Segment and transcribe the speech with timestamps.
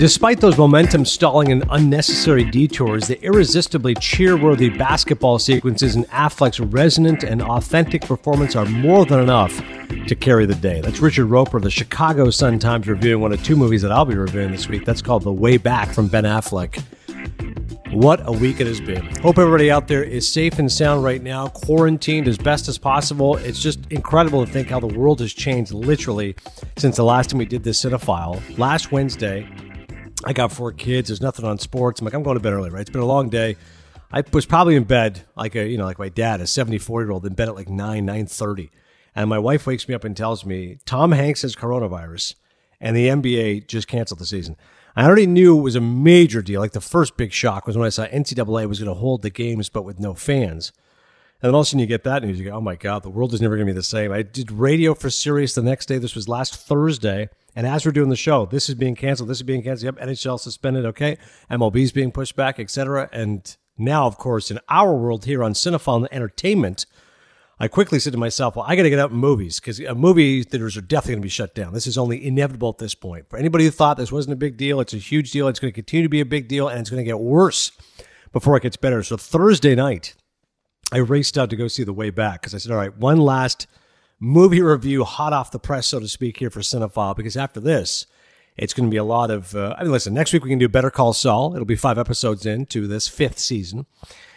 [0.00, 7.22] Despite those momentum stalling and unnecessary detours, the irresistibly cheer-worthy basketball sequences in Affleck's resonant
[7.22, 9.54] and authentic performance are more than enough
[10.06, 10.80] to carry the day.
[10.80, 14.16] That's Richard Roeper of the Chicago Sun-Times reviewing one of two movies that I'll be
[14.16, 14.86] reviewing this week.
[14.86, 16.82] That's called The Way Back from Ben Affleck.
[17.92, 19.04] What a week it has been.
[19.16, 23.36] Hope everybody out there is safe and sound right now, quarantined as best as possible.
[23.36, 26.36] It's just incredible to think how the world has changed literally
[26.78, 28.40] since the last time we did this cinephile.
[28.56, 29.46] Last Wednesday,
[30.24, 31.08] I got four kids.
[31.08, 32.00] There's nothing on sports.
[32.00, 32.82] I'm like, I'm going to bed early, right?
[32.82, 33.56] It's been a long day.
[34.12, 37.10] I was probably in bed like a, you know, like my dad, a 74 year
[37.10, 38.70] old, in bed at like 9, 9.30.
[39.14, 42.34] And my wife wakes me up and tells me, Tom Hanks has coronavirus
[42.80, 44.56] and the NBA just canceled the season.
[44.96, 46.60] I already knew it was a major deal.
[46.60, 49.30] Like the first big shock was when I saw NCAA was going to hold the
[49.30, 50.72] games, but with no fans.
[51.42, 52.38] And then all of a sudden you get that news.
[52.38, 54.12] You go, oh my God, the world is never going to be the same.
[54.12, 55.98] I did radio for Sirius the next day.
[55.98, 57.30] This was last Thursday.
[57.56, 59.30] And as we're doing the show, this is being canceled.
[59.30, 59.96] This is being canceled.
[59.96, 60.84] Yep, NHL suspended.
[60.84, 61.16] Okay.
[61.50, 63.08] MLB's being pushed back, etc.
[63.12, 66.84] And now, of course, in our world here on Cinephile Entertainment,
[67.58, 70.42] I quickly said to myself, well, I got to get out in movies because movie
[70.42, 71.74] theaters are definitely going to be shut down.
[71.74, 73.28] This is only inevitable at this point.
[73.28, 75.48] For anybody who thought this wasn't a big deal, it's a huge deal.
[75.48, 77.72] It's going to continue to be a big deal and it's going to get worse
[78.32, 79.02] before it gets better.
[79.02, 80.14] So Thursday night,
[80.92, 83.18] I raced out to go see The Way Back because I said, all right, one
[83.18, 83.66] last
[84.18, 88.06] movie review hot off the press, so to speak, here for Cinephile because after this,
[88.56, 89.54] it's going to be a lot of.
[89.54, 91.54] Uh, I mean, listen, next week we can do Better Call Saul.
[91.54, 93.86] It'll be five episodes into this fifth season.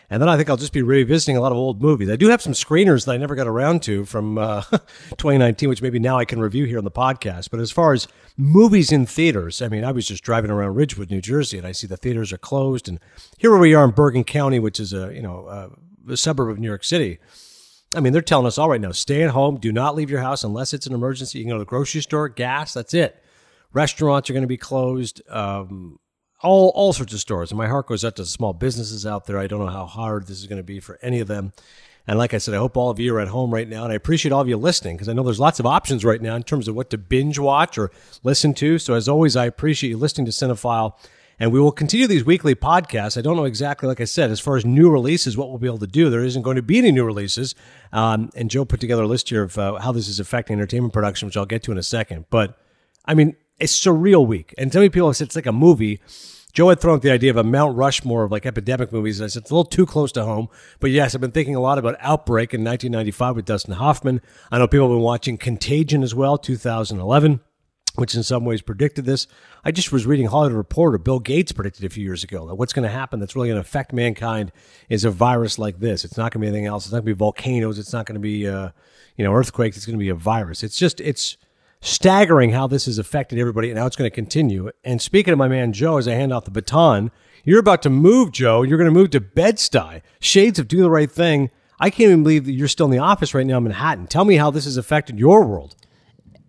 [0.09, 2.09] And then I think I'll just be revisiting a lot of old movies.
[2.09, 5.81] I do have some screeners that I never got around to from uh, 2019, which
[5.81, 7.49] maybe now I can review here on the podcast.
[7.49, 8.07] But as far as
[8.37, 11.71] movies in theaters, I mean, I was just driving around Ridgewood, New Jersey, and I
[11.71, 12.87] see the theaters are closed.
[12.87, 12.99] And
[13.39, 15.71] here we are in Bergen County, which is a you know
[16.09, 17.19] a, suburb of New York City.
[17.95, 20.21] I mean, they're telling us all right now: stay at home, do not leave your
[20.21, 21.39] house unless it's an emergency.
[21.39, 22.73] You can go to the grocery store, gas.
[22.73, 23.23] That's it.
[23.71, 25.21] Restaurants are going to be closed.
[25.29, 25.99] Um,
[26.41, 27.51] all all sorts of stores.
[27.51, 29.39] And my heart goes out to the small businesses out there.
[29.39, 31.53] I don't know how hard this is going to be for any of them.
[32.05, 33.93] And like I said, I hope all of you are at home right now, and
[33.93, 36.35] I appreciate all of you listening because I know there's lots of options right now
[36.35, 37.91] in terms of what to binge watch or
[38.23, 38.77] listen to.
[38.77, 40.95] So as always, I appreciate you listening to Cinephile.
[41.43, 43.17] And we will continue these weekly podcasts.
[43.17, 45.67] I don't know exactly, like I said, as far as new releases, what we'll be
[45.67, 46.09] able to do.
[46.09, 47.53] There isn't going to be any new releases.
[47.91, 50.93] Um, and Joe put together a list here of uh, how this is affecting entertainment
[50.93, 52.27] production, which I'll get to in a second.
[52.29, 52.57] But
[53.03, 54.55] I mean, a surreal week.
[54.57, 55.99] And so many people have said it's like a movie.
[56.53, 59.21] Joe had thrown out the idea of a Mount Rushmore of like epidemic movies.
[59.21, 60.47] I said it's a little too close to home,
[60.79, 64.21] but yes, I've been thinking a lot about Outbreak in 1995 with Dustin Hoffman.
[64.49, 67.41] I know people have been watching Contagion as well, 2011
[67.95, 69.27] which in some ways predicted this.
[69.63, 70.97] I just was reading Hollywood Reporter.
[70.97, 73.61] Bill Gates predicted a few years ago that what's going to happen that's really going
[73.61, 74.51] to affect mankind
[74.89, 76.03] is a virus like this.
[76.03, 76.85] It's not going to be anything else.
[76.85, 77.77] It's not going to be volcanoes.
[77.77, 78.69] It's not going to be, uh,
[79.15, 79.77] you know, earthquakes.
[79.77, 80.63] It's going to be a virus.
[80.63, 81.37] It's just, it's
[81.81, 84.71] staggering how this has affected everybody and how it's going to continue.
[84.83, 87.11] And speaking of my man Joe, as I hand off the baton,
[87.43, 88.63] you're about to move, Joe.
[88.63, 90.01] You're going to move to Bed-Stuy.
[90.21, 91.51] Shades of Do the Right Thing.
[91.79, 94.07] I can't even believe that you're still in the office right now in Manhattan.
[94.07, 95.75] Tell me how this has affected your world.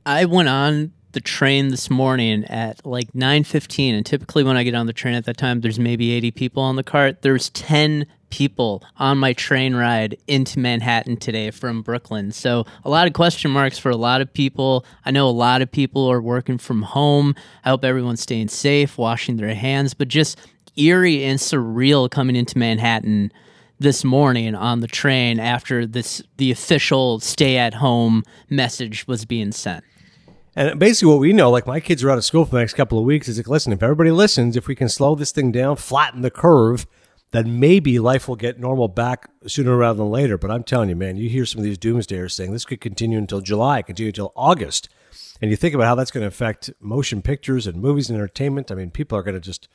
[0.06, 4.75] I went on the train this morning at like 9:15 and typically when I get
[4.75, 7.23] on the train at that time there's maybe 80 people on the cart.
[7.23, 12.33] There's 10 people on my train ride into Manhattan today from Brooklyn.
[12.33, 14.85] So, a lot of question marks for a lot of people.
[15.05, 17.37] I know a lot of people are working from home.
[17.65, 20.37] I hope everyone's staying safe, washing their hands, but just
[20.77, 23.31] eerie and surreal coming into Manhattan
[23.79, 29.53] this morning on the train after this the official stay at home message was being
[29.53, 29.85] sent.
[30.57, 32.75] And basically, what we know, like my kids are out of school for the next
[32.75, 35.51] couple of weeks, is like, listen, if everybody listens, if we can slow this thing
[35.51, 36.87] down, flatten the curve,
[37.33, 40.39] then maybe life will get normal back sooner rather than later.
[40.39, 43.19] But I'm telling you, man, you hear some of these doomsdayers saying this could continue
[43.19, 44.89] until July, continue until August.
[45.43, 48.71] And you think about how that's going to affect motion pictures and movies and entertainment.
[48.71, 49.69] I mean, people are going to just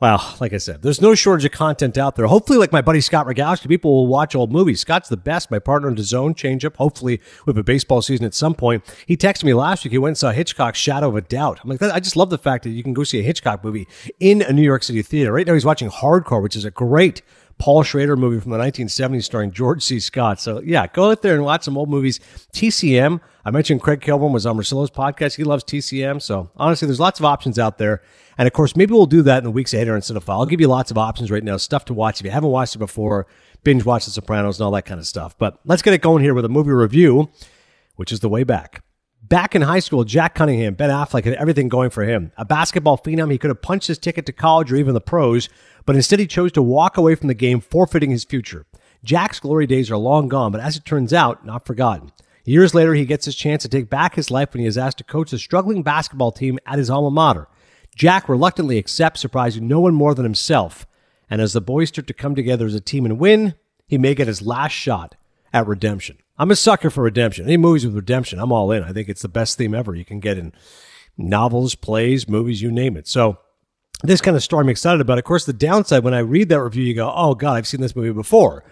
[0.00, 2.26] well, like I said, there's no shortage of content out there.
[2.26, 4.80] Hopefully, like my buddy Scott Rogowski, people will watch old movies.
[4.80, 5.50] Scott's the best.
[5.50, 6.76] My partner in the zone change up.
[6.76, 8.82] Hopefully, with a baseball season at some point.
[9.06, 9.92] He texted me last week.
[9.92, 11.60] He went and saw Hitchcock's Shadow of a Doubt.
[11.62, 13.86] I'm like, I just love the fact that you can go see a Hitchcock movie
[14.18, 15.32] in a New York City theater.
[15.32, 17.20] Right now, he's watching Hardcore, which is a great
[17.60, 20.00] Paul Schrader movie from the 1970s starring George C.
[20.00, 20.40] Scott.
[20.40, 22.18] So yeah, go out there and watch some old movies.
[22.54, 23.20] TCM.
[23.44, 25.36] I mentioned Craig Kilborn was on Marcelo's podcast.
[25.36, 26.22] He loves TCM.
[26.22, 28.00] So honestly, there's lots of options out there.
[28.38, 30.40] And of course, maybe we'll do that in the weeks ahead here on Cinephile.
[30.40, 32.20] I'll give you lots of options right now, stuff to watch.
[32.20, 33.26] If you haven't watched it before,
[33.62, 35.36] binge watch The Sopranos and all that kind of stuff.
[35.36, 37.28] But let's get it going here with a movie review,
[37.96, 38.82] which is the way back.
[39.22, 42.32] Back in high school, Jack Cunningham, Ben Affleck had everything going for him.
[42.38, 45.50] A basketball phenom, he could have punched his ticket to college or even the pros,
[45.86, 48.66] but instead he chose to walk away from the game, forfeiting his future.
[49.02, 52.12] Jack's glory days are long gone, but as it turns out, not forgotten.
[52.44, 54.98] Years later, he gets his chance to take back his life when he is asked
[54.98, 57.48] to coach the struggling basketball team at his alma mater.
[57.94, 60.86] Jack reluctantly accepts, surprising no one more than himself.
[61.28, 63.54] And as the boys start to come together as a team and win,
[63.86, 65.16] he may get his last shot
[65.52, 66.18] at redemption.
[66.38, 67.44] I'm a sucker for redemption.
[67.44, 68.82] Any movies with redemption, I'm all in.
[68.82, 70.52] I think it's the best theme ever you can get in
[71.18, 73.06] novels, plays, movies, you name it.
[73.06, 73.38] So
[74.02, 75.18] this kind of story I'm excited about.
[75.18, 77.80] Of course, the downside when I read that review, you go, "Oh God, I've seen
[77.80, 78.64] this movie before."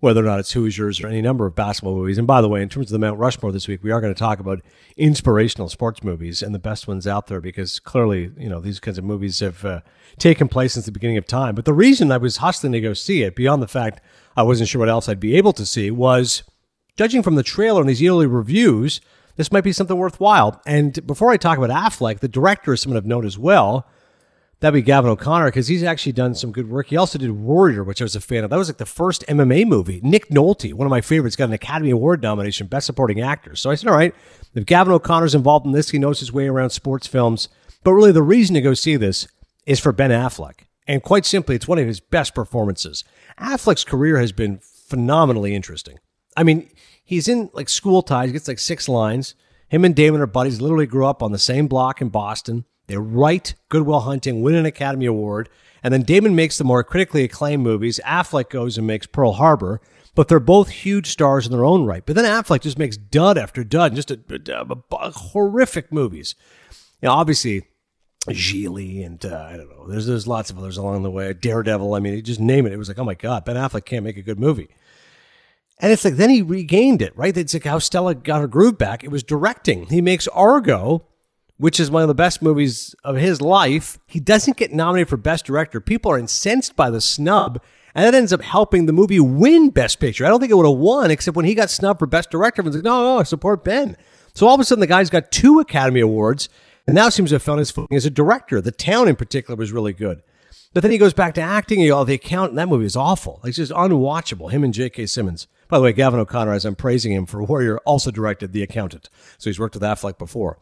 [0.00, 2.18] Whether or not it's Hoosiers or any number of basketball movies.
[2.18, 4.12] And by the way, in terms of the Mount Rushmore this week, we are going
[4.12, 4.60] to talk about
[4.98, 8.98] inspirational sports movies and the best ones out there because clearly, you know, these kinds
[8.98, 9.80] of movies have uh,
[10.18, 11.54] taken place since the beginning of time.
[11.54, 14.02] But the reason I was hustling to go see it, beyond the fact
[14.36, 16.42] I wasn't sure what else I'd be able to see, was
[16.98, 19.00] judging from the trailer and these yearly reviews,
[19.36, 20.60] this might be something worthwhile.
[20.66, 23.86] And before I talk about Affleck, the director is someone I've known as well.
[24.60, 26.86] That'd be Gavin O'Connor because he's actually done some good work.
[26.86, 28.48] He also did Warrior, which I was a fan of.
[28.48, 30.00] That was like the first MMA movie.
[30.02, 33.56] Nick Nolte, one of my favorites, got an Academy Award nomination, Best Supporting Actor.
[33.56, 34.14] So I said, all right,
[34.54, 37.50] if Gavin O'Connor's involved in this, he knows his way around sports films.
[37.84, 39.28] But really, the reason to go see this
[39.66, 40.60] is for Ben Affleck.
[40.86, 43.04] And quite simply, it's one of his best performances.
[43.38, 45.98] Affleck's career has been phenomenally interesting.
[46.34, 46.70] I mean,
[47.04, 49.34] he's in like school ties, gets like six lines.
[49.68, 52.64] Him and Damon are buddies, literally grew up on the same block in Boston.
[52.86, 55.48] They write Goodwill Hunting, win an Academy Award,
[55.82, 58.00] and then Damon makes the more critically acclaimed movies.
[58.04, 59.80] Affleck goes and makes Pearl Harbor,
[60.14, 62.04] but they're both huge stars in their own right.
[62.04, 66.34] But then Affleck just makes dud after dud, just a, a, a, horrific movies.
[67.02, 67.66] You know, obviously,
[68.28, 69.86] Gigli and uh, I don't know.
[69.86, 71.32] There's there's lots of others along the way.
[71.32, 71.94] Daredevil.
[71.94, 72.72] I mean, just name it.
[72.72, 74.68] It was like, oh my god, Ben Affleck can't make a good movie.
[75.78, 77.36] And it's like then he regained it, right?
[77.36, 79.04] It's like how Stella got her groove back.
[79.04, 79.86] It was directing.
[79.86, 81.06] He makes Argo,
[81.58, 83.98] which is one of the best movies of his life.
[84.06, 85.80] He doesn't get nominated for Best Director.
[85.80, 87.62] People are incensed by the snub,
[87.94, 90.26] and that ends up helping the movie win Best Picture.
[90.26, 92.60] I don't think it would have won, except when he got snubbed for Best Director.
[92.60, 93.96] Everyone's like, no, no, I support Ben.
[94.34, 96.48] So all of a sudden, the guy's got two Academy Awards,
[96.86, 98.60] and now seems to have found his footing as a director.
[98.60, 100.22] The Town, in particular, was really good.
[100.74, 101.78] But then he goes back to acting.
[101.78, 103.40] And you know, the Accountant that movie is awful.
[103.44, 104.50] It's just unwatchable.
[104.52, 105.06] Him and J.K.
[105.06, 105.48] Simmons.
[105.68, 109.08] By the way, Gavin O'Connor, as I'm praising him for Warrior, also directed The Accountant.
[109.38, 110.58] So he's worked with Affleck before.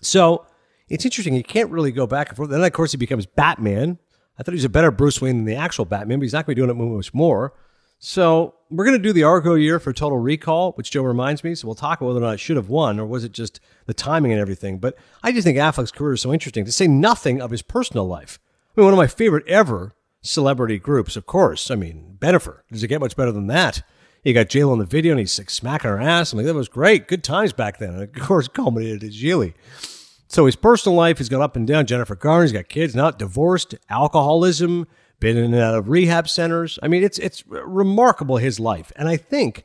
[0.00, 0.46] So
[0.88, 1.34] it's interesting.
[1.34, 2.50] You can't really go back and forth.
[2.50, 3.98] Then, of course, he becomes Batman.
[4.38, 6.46] I thought he was a better Bruce Wayne than the actual Batman, but he's not
[6.46, 7.52] going to be doing it much more.
[7.98, 11.54] So we're going to do the Argo year for Total Recall, which Joe reminds me.
[11.54, 13.60] So we'll talk about whether or not it should have won, or was it just
[13.84, 14.78] the timing and everything.
[14.78, 16.64] But I just think Affleck's career is so interesting.
[16.64, 18.38] To say nothing of his personal life.
[18.74, 19.92] I mean, one of my favorite ever
[20.22, 21.70] celebrity groups, of course.
[21.70, 22.60] I mean, Bennifer.
[22.72, 23.82] Does it get much better than that?
[24.22, 26.32] You got JLo in the video, and he's like smacking her ass.
[26.32, 27.08] I'm like, that was great.
[27.08, 27.94] Good times back then.
[27.94, 29.54] And of course, culminated at Gigli.
[30.28, 31.86] So his personal life, he's gone up and down.
[31.86, 34.86] Jennifer Garner, he's got kids, not divorced, alcoholism,
[35.18, 36.78] been in and out of rehab centers.
[36.82, 39.64] I mean, it's it's remarkable his life, and I think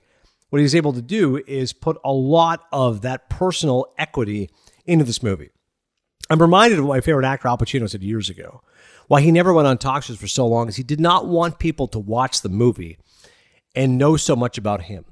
[0.50, 4.50] what he's able to do is put a lot of that personal equity
[4.86, 5.50] into this movie.
[6.30, 8.62] I'm reminded of what my favorite actor Al Pacino said years ago.
[9.08, 11.60] Why he never went on talk shows for so long is he did not want
[11.60, 12.98] people to watch the movie
[13.76, 15.06] and know so much about him.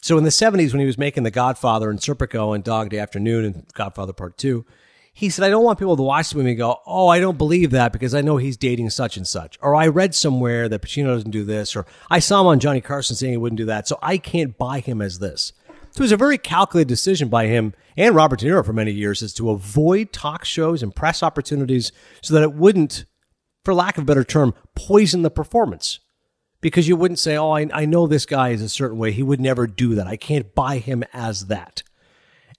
[0.00, 2.98] So in the 70s, when he was making The Godfather and Serpico and Dog Day
[2.98, 4.64] Afternoon and Godfather Part 2,
[5.12, 7.36] he said, I don't want people to watch the movie and go, oh, I don't
[7.36, 9.58] believe that because I know he's dating such and such.
[9.60, 11.74] Or I read somewhere that Pacino doesn't do this.
[11.74, 13.88] Or I saw him on Johnny Carson saying he wouldn't do that.
[13.88, 15.52] So I can't buy him as this.
[15.90, 18.92] So it was a very calculated decision by him and Robert De Niro for many
[18.92, 21.90] years is to avoid talk shows and press opportunities
[22.22, 23.04] so that it wouldn't,
[23.64, 25.98] for lack of a better term, poison the performance.
[26.60, 29.12] Because you wouldn't say, oh, I, I know this guy is a certain way.
[29.12, 30.06] He would never do that.
[30.08, 31.82] I can't buy him as that.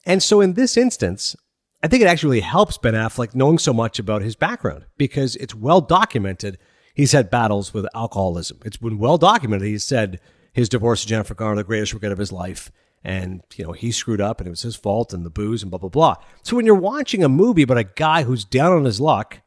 [0.06, 1.36] And so in this instance,
[1.84, 5.56] I think it actually helps Ben Affleck knowing so much about his background because it's
[5.56, 6.58] well documented.
[6.94, 8.60] He's had battles with alcoholism.
[8.65, 9.68] It's been well documented.
[9.68, 10.20] He said
[10.53, 12.72] his divorce to Jennifer Garner, the greatest regret of his life.
[13.03, 15.72] And, you know, he screwed up and it was his fault and the booze and
[15.72, 16.15] blah, blah, blah.
[16.44, 19.41] So when you're watching a movie about a guy who's down on his luck,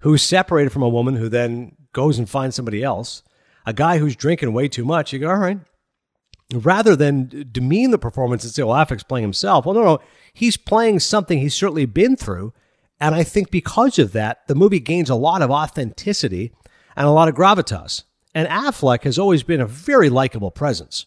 [0.00, 3.22] who's separated from a woman who then goes and finds somebody else,
[3.66, 5.58] a guy who's drinking way too much, you go, all right.
[6.52, 9.64] Rather than demean the performance and say, well, Affleck's playing himself.
[9.64, 10.00] Well, no, no
[10.32, 12.52] he's playing something he's certainly been through.
[13.00, 16.52] And I think because of that, the movie gains a lot of authenticity
[16.94, 18.04] and a lot of gravitas.
[18.34, 21.06] And Affleck has always been a very likable presence.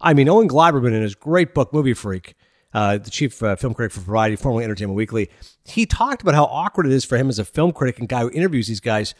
[0.00, 2.34] I mean, Owen Gleiberman in his great book, Movie Freak,
[2.72, 5.30] uh, the chief uh, film critic for Variety, formerly Entertainment Weekly,
[5.64, 8.20] he talked about how awkward it is for him as a film critic and guy
[8.22, 9.14] who interviews these guys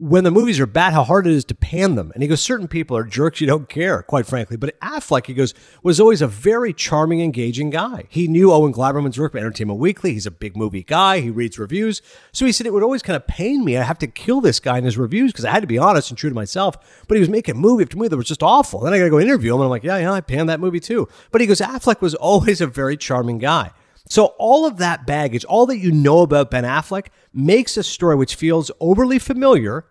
[0.00, 2.10] when the movies are bad, how hard it is to pan them.
[2.14, 4.56] And he goes, certain people are jerks, you don't care, quite frankly.
[4.56, 5.52] But Affleck, he goes,
[5.82, 8.04] was always a very charming, engaging guy.
[8.08, 10.14] He knew Owen Gleiberman's work at Entertainment Weekly.
[10.14, 11.20] He's a big movie guy.
[11.20, 12.00] He reads reviews.
[12.32, 13.76] So he said it would always kind of pain me.
[13.76, 16.10] I have to kill this guy in his reviews because I had to be honest
[16.10, 17.04] and true to myself.
[17.06, 18.80] But he was making movie after movie that was just awful.
[18.80, 19.60] Then I got to go interview him.
[19.60, 21.08] And I'm like, yeah, yeah, I panned that movie too.
[21.30, 23.72] But he goes, Affleck was always a very charming guy.
[24.08, 28.16] So all of that baggage, all that you know about Ben Affleck, makes a story
[28.16, 29.86] which feels overly familiar.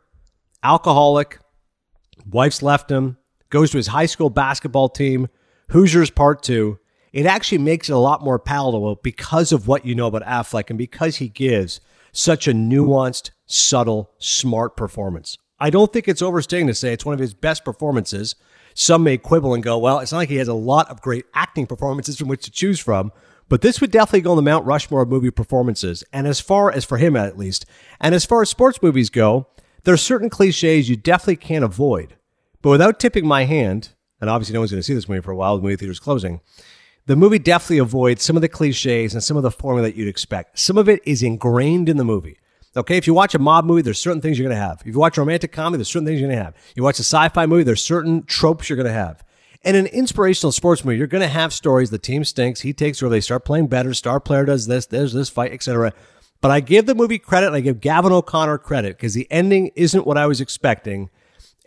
[0.64, 1.40] Alcoholic,
[2.30, 3.18] wife's left him,
[3.50, 5.28] goes to his high school basketball team,
[5.70, 6.80] Hoosiers Part Two.
[7.14, 10.70] It actually makes it a lot more palatable because of what you know about Affleck
[10.70, 11.80] and because he gives
[12.12, 15.38] such a nuanced, subtle, smart performance.
[15.60, 18.36] I don't think it's overstating to say it's one of his best performances.
[18.74, 21.26] Some may quibble and go, well, it's not like he has a lot of great
[21.34, 23.12] acting performances from which to choose from,
[23.50, 26.04] but this would definitely go on the Mount Rushmore of movie performances.
[26.14, 27.66] And as far as for him at least,
[28.00, 29.48] and as far as sports movies go,
[29.84, 32.16] there are certain cliches you definitely can't avoid.
[32.62, 33.90] But without tipping my hand,
[34.22, 36.00] and obviously no one's going to see this movie for a while, the movie theater's
[36.00, 36.42] closing,
[37.08, 40.08] the movie definitely avoids some of the cliches and some of the formula that you'd
[40.08, 40.60] expect.
[40.60, 42.38] Some of it is ingrained in the movie.
[42.78, 44.82] Okay, if you watch a mob movie, there's certain things you're going to have.
[44.82, 46.56] If you watch a romantic comedy, there's certain things you're going to have.
[46.76, 49.24] You watch a sci-fi movie, there's certain tropes you're going to have.
[49.64, 51.90] And an inspirational sports movie, you're going to have stories.
[51.90, 52.62] The team stinks.
[52.62, 53.10] He takes over.
[53.10, 53.94] They start playing better.
[53.94, 54.86] Star player does this.
[54.86, 55.94] There's this fight, etc.
[56.42, 57.48] But I give the movie credit.
[57.48, 61.10] and I give Gavin O'Connor credit because the ending isn't what I was expecting,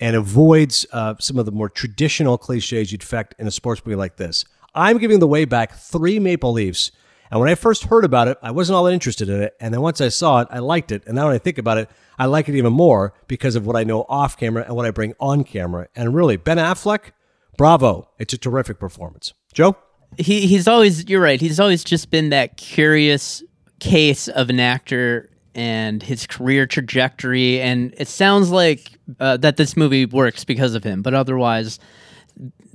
[0.00, 3.96] and avoids uh, some of the more traditional cliches you'd expect in a sports movie
[3.96, 4.44] like this.
[4.74, 6.92] I'm giving the way back three Maple Leafs.
[7.30, 9.54] And when I first heard about it, I wasn't all that interested in it.
[9.60, 11.02] And then once I saw it, I liked it.
[11.06, 13.76] And now when I think about it, I like it even more because of what
[13.76, 15.88] I know off camera and what I bring on camera.
[15.94, 17.12] And really, Ben Affleck,
[17.56, 18.08] bravo.
[18.18, 19.34] It's a terrific performance.
[19.52, 19.76] Joe?
[20.18, 21.40] He he's always you're right.
[21.40, 23.42] He's always just been that curious
[23.80, 29.76] case of an actor and his career trajectory and it sounds like uh, that this
[29.76, 31.78] movie works because of him, but otherwise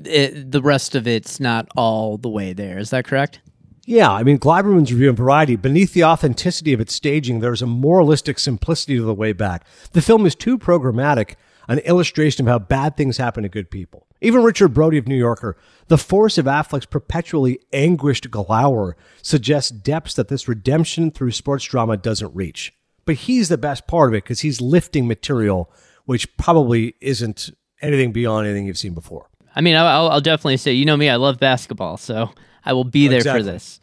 [0.03, 2.77] it, the rest of it's not all the way there.
[2.77, 3.39] Is that correct?
[3.85, 7.67] Yeah, I mean, Gleiberman's review in Variety, beneath the authenticity of its staging, there's a
[7.67, 9.65] moralistic simplicity to the way back.
[9.93, 11.35] The film is too programmatic,
[11.69, 14.05] an illustration of how bad things happen to good people.
[14.21, 15.57] Even Richard Brody of New Yorker,
[15.87, 21.97] the force of Affleck's perpetually anguished glower suggests depths that this redemption through sports drama
[21.97, 22.73] doesn't reach.
[23.05, 25.71] But he's the best part of it because he's lifting material
[26.05, 27.49] which probably isn't
[27.81, 29.29] anything beyond anything you've seen before.
[29.53, 32.31] I mean, I'll, I'll definitely say, you know me, I love basketball, so
[32.63, 33.41] I will be there Exactly.
[33.41, 33.81] for this.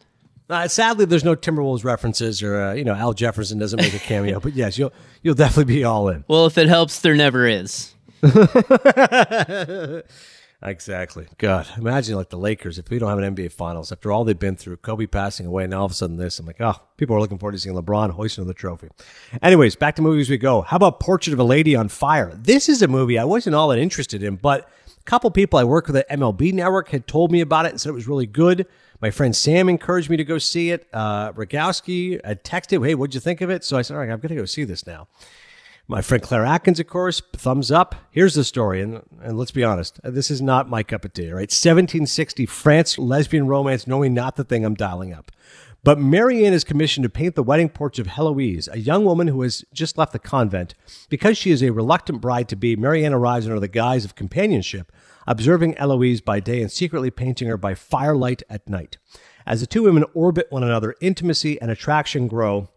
[0.49, 3.99] Uh, sadly, there's no Timberwolves references, or uh, you know, Al Jefferson doesn't make a
[3.99, 4.41] cameo.
[4.41, 6.25] but yes, you'll you'll definitely be all in.
[6.29, 7.94] Well, if it helps, there never is.
[10.67, 11.27] Exactly.
[11.37, 14.39] God, imagine like the Lakers if we don't have an NBA Finals after all they've
[14.39, 16.39] been through, Kobe passing away, and all of a sudden this.
[16.39, 18.89] I'm like, oh, people are looking forward to seeing LeBron hoisting the trophy.
[19.43, 20.63] Anyways, back to movies we go.
[20.63, 22.33] How about Portrait of a Lady on Fire?
[22.35, 25.65] This is a movie I wasn't all that interested in, but a couple people I
[25.65, 28.27] work with at MLB Network had told me about it and said it was really
[28.27, 28.67] good.
[29.03, 30.89] My friend Sam encouraged me to go see it.
[30.95, 33.65] Uh, Rogowski had texted, hey, what'd you think of it?
[33.65, 35.09] So I said, all right, I'm going to go see this now.
[35.87, 37.95] My friend Claire Atkins, of course, thumbs up.
[38.11, 41.31] Here's the story, and, and let's be honest, this is not my cup of tea,
[41.31, 41.51] right?
[41.51, 45.31] 1760 France lesbian romance, knowing not the thing I'm dialing up.
[45.83, 49.43] But Marianne is commissioned to paint the wedding porch of Heloise, a young woman who
[49.43, 50.75] has just left the convent.
[51.11, 54.91] Because she is a reluctant bride to be, Marianne arrives under the guise of companionship,
[55.27, 58.97] observing Eloise by day and secretly painting her by firelight at night.
[59.47, 62.71] As the two women orbit one another, intimacy and attraction grow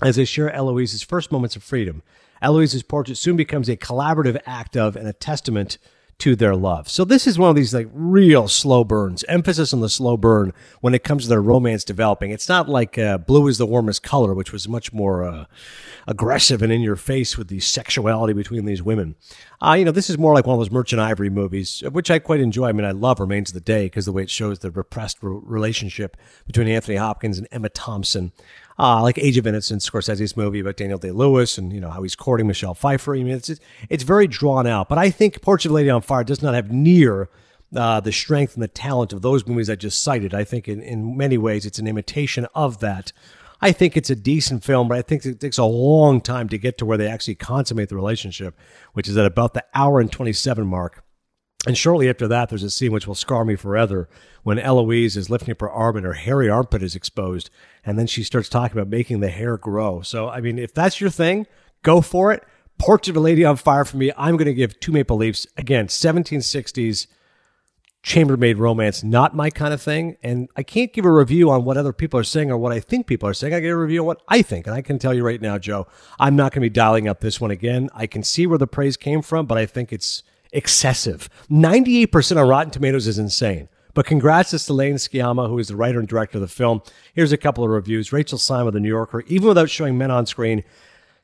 [0.00, 2.04] as they share Eloise's first moments of freedom.
[2.42, 5.78] Eloise's portrait soon becomes a collaborative act of and a testament
[6.18, 6.88] to their love.
[6.88, 9.24] So this is one of these like real slow burns.
[9.24, 12.30] Emphasis on the slow burn when it comes to their romance developing.
[12.30, 15.44] It's not like uh, Blue is the warmest color, which was much more uh,
[16.06, 19.16] aggressive and in your face with the sexuality between these women.
[19.60, 22.18] Uh, you know, this is more like one of those Merchant Ivory movies, which I
[22.18, 22.68] quite enjoy.
[22.68, 25.18] I mean, I love Remains of the Day because the way it shows the repressed
[25.22, 28.32] re- relationship between Anthony Hopkins and Emma Thompson.
[28.76, 32.02] Uh, like Age of Innocence, Scorsese's movie about Daniel Day Lewis and you know how
[32.02, 33.14] he's courting Michelle Pfeiffer.
[33.14, 33.50] I mean, it's
[33.88, 34.88] it's very drawn out.
[34.88, 37.28] But I think Portrait of Lady on Fire does not have near
[37.74, 40.34] uh, the strength and the talent of those movies I just cited.
[40.34, 43.12] I think in, in many ways it's an imitation of that.
[43.60, 46.58] I think it's a decent film, but I think it takes a long time to
[46.58, 48.58] get to where they actually consummate the relationship,
[48.92, 51.03] which is at about the hour and 27 mark.
[51.66, 54.08] And shortly after that, there's a scene which will scar me forever
[54.42, 57.48] when Eloise is lifting up her arm and her hairy armpit is exposed.
[57.84, 60.02] And then she starts talking about making the hair grow.
[60.02, 61.46] So, I mean, if that's your thing,
[61.82, 62.44] go for it.
[62.78, 65.46] Portrait of a Lady on Fire for me, I'm going to give two Maple Leafs.
[65.56, 67.06] Again, 1760s
[68.02, 70.16] chambermaid romance, not my kind of thing.
[70.22, 72.78] And I can't give a review on what other people are saying or what I
[72.80, 73.54] think people are saying.
[73.54, 74.66] I give a review on what I think.
[74.66, 75.86] And I can tell you right now, Joe,
[76.20, 77.88] I'm not going to be dialing up this one again.
[77.94, 80.22] I can see where the praise came from, but I think it's
[80.54, 81.28] excessive.
[81.50, 83.68] 98% on Rotten Tomatoes is insane.
[83.92, 86.82] But congrats to Céline Sciamma, who is the writer and director of the film.
[87.14, 88.12] Here's a couple of reviews.
[88.12, 90.64] Rachel Simon of The New Yorker, even without showing men on screen,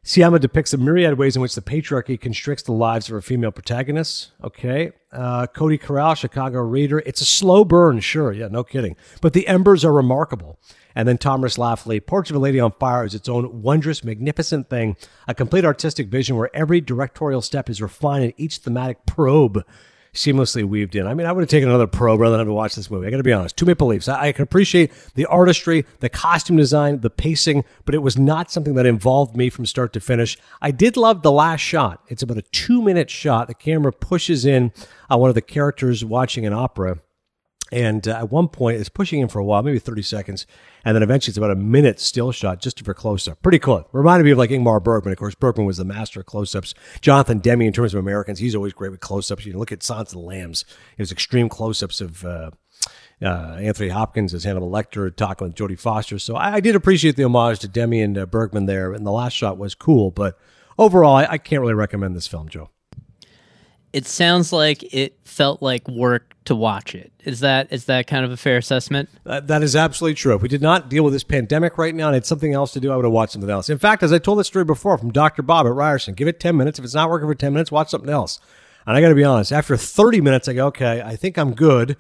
[0.03, 3.53] Sciamma depicts the myriad ways in which the patriarchy constricts the lives of her female
[3.53, 4.31] protagonists.
[4.43, 4.93] Okay.
[5.13, 7.01] Uh, Cody Corral, Chicago Reader.
[7.01, 8.33] It's a slow burn, sure.
[8.33, 8.97] Yeah, no kidding.
[9.21, 10.59] But the embers are remarkable.
[10.95, 14.71] And then Thomas Laffly, Portrait of a Lady on Fire is its own wondrous, magnificent
[14.71, 14.97] thing,
[15.29, 19.65] a complete artistic vision where every directorial step is refined and each thematic probe
[20.13, 21.07] seamlessly weaved in.
[21.07, 23.07] I mean, I would have taken another pro rather than have to watch this movie.
[23.07, 23.57] I got to be honest.
[23.57, 24.09] Two Maple Leafs.
[24.09, 28.51] I, I can appreciate the artistry, the costume design, the pacing, but it was not
[28.51, 30.37] something that involved me from start to finish.
[30.61, 32.03] I did love the last shot.
[32.09, 33.49] It's about a two minute shot.
[33.49, 34.73] The camera pushes in
[35.09, 36.99] on one of the characters watching an opera
[37.73, 40.47] and uh, at one point, it's pushing in for a while, maybe 30 seconds.
[40.85, 43.43] And then eventually it's about a minute still shot just for close up.
[43.43, 43.87] Pretty cool.
[43.93, 45.13] Reminded me of like Ingmar Bergman.
[45.13, 46.75] Of course, Bergman was the master of close ups.
[47.01, 49.45] Jonathan Demme, in terms of Americans, he's always great with close ups.
[49.45, 50.65] You look at of the Lambs,
[50.97, 52.51] it was extreme close ups of, uh,
[53.23, 56.19] uh, Anthony Hopkins as Hannibal Lecter talking with Jodie Foster.
[56.19, 58.95] So I, I, did appreciate the homage to Demme and uh, Bergman there.
[58.95, 60.11] And the last shot was cool.
[60.11, 60.39] But
[60.79, 62.71] overall, I, I can't really recommend this film, Joe
[63.93, 67.13] it sounds like it felt like work to watch it.
[67.25, 69.09] Is that is that kind of a fair assessment?
[69.27, 70.35] Uh, that is absolutely true.
[70.35, 72.81] If we did not deal with this pandemic right now and had something else to
[72.81, 73.69] do, I would have watched something else.
[73.69, 75.43] In fact, as I told this story before from Dr.
[75.43, 76.79] Bob at Ryerson, give it 10 minutes.
[76.79, 78.41] If it's not working for 10 minutes, watch something else.
[78.87, 81.55] And I got to be honest, after 30 minutes, I go, okay, I think I'm
[81.55, 81.97] good.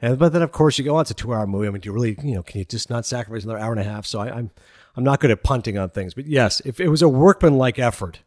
[0.00, 1.68] And, but then, of course, you go, oh, it's a two hour movie.
[1.68, 3.80] I mean, do you really, you know, can you just not sacrifice another hour and
[3.80, 4.06] a half?
[4.06, 4.50] So I, I'm,
[4.96, 6.14] I'm not good at punting on things.
[6.14, 8.20] But yes, if it was a workmanlike effort,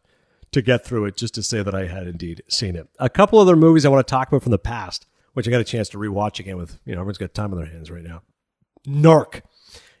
[0.52, 2.88] to get through it just to say that I had indeed seen it.
[2.98, 5.60] A couple other movies I want to talk about from the past, which I got
[5.60, 8.04] a chance to rewatch again with, you know, everyone's got time on their hands right
[8.04, 8.22] now.
[8.86, 9.42] Narc.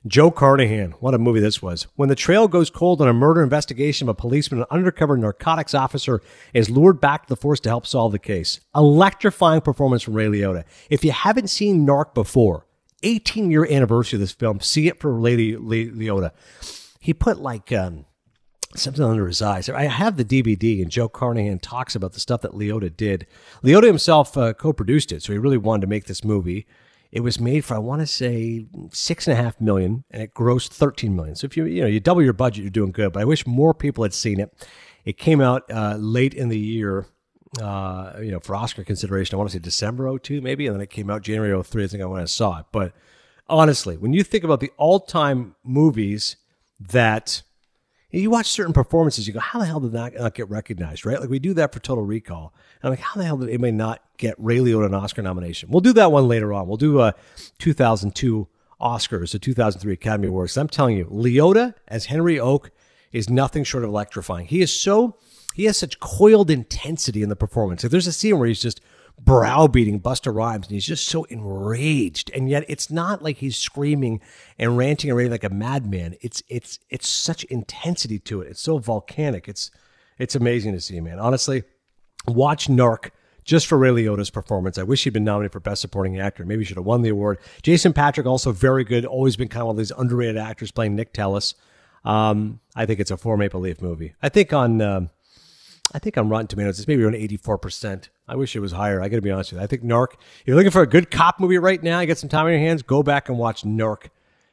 [0.06, 1.88] Joe Carnahan, what a movie this was.
[1.96, 5.74] When the trail goes cold on a murder investigation of a policeman, an undercover narcotics
[5.74, 6.22] officer
[6.54, 8.60] is lured back to the force to help solve the case.
[8.72, 10.62] Electrifying performance from Ray Liotta.
[10.90, 12.66] If you haven't seen Narc before,
[13.02, 16.30] 18 year anniversary of this film, see it for Ray Liotta.
[17.00, 18.04] He put like um,
[18.78, 19.68] something under his eyes.
[19.68, 23.26] I have the DVD, and Joe Carnahan talks about the stuff that Liotta did.
[23.62, 26.66] Liotta himself uh, co-produced it, so he really wanted to make this movie.
[27.12, 30.34] It was made for I want to say six and a half million, and it
[30.34, 31.36] grossed thirteen million.
[31.36, 33.12] So if you you know you double your budget, you're doing good.
[33.12, 34.52] But I wish more people had seen it.
[35.04, 37.06] It came out uh, late in the year,
[37.62, 39.34] uh, you know, for Oscar consideration.
[39.34, 41.84] I want to say December 02 maybe, and then it came out January 03.
[41.84, 42.66] I think I when I saw it.
[42.72, 42.92] But
[43.48, 46.36] honestly, when you think about the all-time movies
[46.80, 47.42] that
[48.10, 51.20] you watch certain performances, you go, how the hell did that not get recognized, right?
[51.20, 52.54] Like we do that for Total Recall.
[52.80, 55.70] And I'm like, how the hell did anybody not get Ray Liotta an Oscar nomination?
[55.70, 56.68] We'll do that one later on.
[56.68, 57.14] We'll do a
[57.58, 58.48] 2002
[58.80, 60.56] Oscars, the 2003 Academy Awards.
[60.56, 62.70] I'm telling you, Liotta as Henry Oak
[63.12, 64.46] is nothing short of electrifying.
[64.46, 65.16] He is so,
[65.54, 67.82] he has such coiled intensity in the performance.
[67.82, 68.80] If there's a scene where he's just
[69.18, 72.30] browbeating Busta Rhymes, and he's just so enraged.
[72.34, 74.20] And yet, it's not like he's screaming
[74.58, 76.16] and ranting and raving like a madman.
[76.20, 78.48] It's it's it's such intensity to it.
[78.48, 79.48] It's so volcanic.
[79.48, 79.70] It's
[80.18, 81.18] it's amazing to see, man.
[81.18, 81.64] Honestly,
[82.26, 83.10] watch Narc
[83.44, 84.76] just for Ray Liotta's performance.
[84.76, 86.44] I wish he'd been nominated for Best Supporting Actor.
[86.44, 87.38] Maybe he should have won the award.
[87.62, 89.04] Jason Patric also very good.
[89.04, 91.54] Always been kind of one of these underrated actors playing Nick Tellis.
[92.04, 94.14] Um, I think it's a four Maple Leaf movie.
[94.22, 95.10] I think on um,
[95.94, 98.10] I think on Rotten Tomatoes it's maybe around eighty four percent.
[98.28, 99.00] I wish it was higher.
[99.00, 99.64] I got to be honest with you.
[99.64, 100.14] I think Narc.
[100.14, 102.52] If you're looking for a good cop movie right now, you got some time on
[102.52, 104.08] your hands, go back and watch Narc.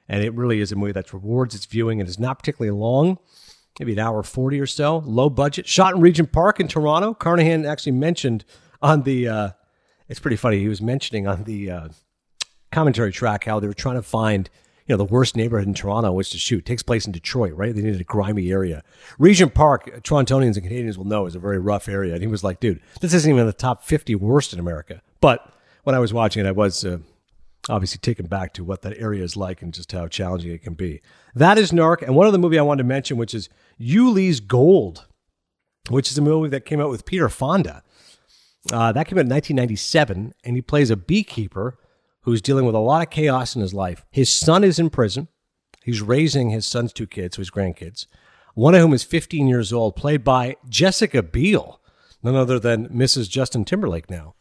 [0.08, 3.18] And it really is a movie that rewards its viewing and is not particularly long,
[3.80, 5.66] maybe an hour 40 or so, low budget.
[5.66, 7.14] Shot in Regent Park in Toronto.
[7.14, 8.46] Carnahan actually mentioned
[8.82, 9.50] on the, uh,
[10.08, 11.88] it's pretty funny, he was mentioning on the uh,
[12.72, 14.50] commentary track how they were trying to find
[14.86, 16.60] you know, the worst neighborhood in Toronto which to shoot.
[16.60, 17.74] It takes place in Detroit, right?
[17.74, 18.84] They needed a grimy area.
[19.18, 22.14] Regent Park, Torontonians and Canadians will know, is a very rough area.
[22.14, 25.02] And he was like, dude, this isn't even the top 50 worst in America.
[25.22, 26.98] But when I was watching it, I was uh,
[27.70, 30.74] obviously taken back to what that area is like and just how challenging it can
[30.74, 31.02] be.
[31.34, 32.02] That is Narc.
[32.02, 35.08] And one other movie I wanted to mention, which is Ulee's Gold,
[35.90, 37.84] which is a movie that came out with Peter Fonda.
[38.72, 41.78] Uh, that came out in 1997, and he plays a beekeeper
[42.24, 44.06] who's dealing with a lot of chaos in his life.
[44.12, 45.28] His son is in prison.
[45.84, 48.08] He's raising his son's two kids, his grandkids,
[48.56, 51.82] one of whom is 15 years old, played by Jessica Biel,
[52.22, 53.30] none other than Mrs.
[53.30, 54.36] Justin Timberlake now.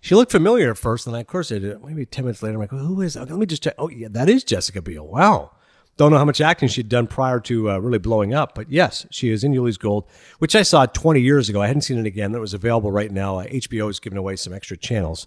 [0.00, 2.54] She looked familiar at first, and I, of course, I did, maybe 10 minutes later,
[2.54, 3.28] I'm like, who is that?
[3.28, 3.74] Let me just check.
[3.78, 5.06] Oh, yeah, that is Jessica Biel.
[5.06, 5.52] Wow.
[5.96, 9.04] Don't know how much acting she'd done prior to uh, really blowing up, but yes,
[9.10, 10.04] she is in Ulee's Gold,
[10.38, 11.60] which I saw 20 years ago.
[11.60, 12.30] I hadn't seen it again.
[12.30, 13.40] That was available right now.
[13.40, 15.26] Uh, HBO is giving away some extra channels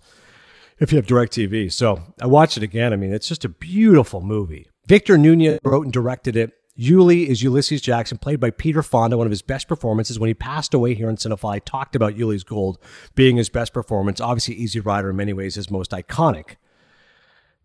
[0.82, 1.72] if you have DirecTV.
[1.72, 2.92] So I watched it again.
[2.92, 4.68] I mean, it's just a beautiful movie.
[4.88, 6.52] Victor Nunez wrote and directed it.
[6.78, 10.20] Ulee is Ulysses Jackson, played by Peter Fonda, one of his best performances.
[10.20, 12.80] When he passed away here in Cinephile, I talked about Ulee's Gold
[13.14, 14.20] being his best performance.
[14.20, 16.56] Obviously, Easy Rider in many ways is most iconic.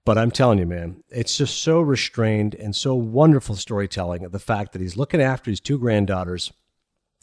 [0.04, 4.24] But I'm telling you, man, it's just so restrained and so wonderful storytelling.
[4.24, 6.52] of The fact that he's looking after his two granddaughters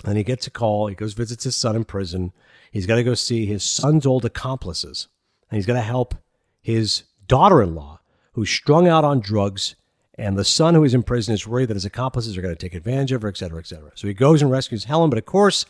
[0.03, 0.87] And he gets a call.
[0.87, 2.33] He goes visits his son in prison.
[2.71, 5.07] He's got to go see his son's old accomplices,
[5.53, 6.15] and he's got to help
[6.61, 7.99] his daughter-in-law,
[8.31, 9.75] who's strung out on drugs,
[10.17, 12.59] and the son who is in prison is worried that his accomplices are going to
[12.59, 13.91] take advantage of her, et cetera, et cetera.
[13.93, 15.67] So he goes and rescues Helen, but of course,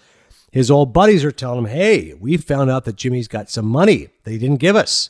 [0.54, 4.08] his old buddies are telling him, "Hey, we found out that Jimmy's got some money
[4.24, 5.10] that he didn't give us."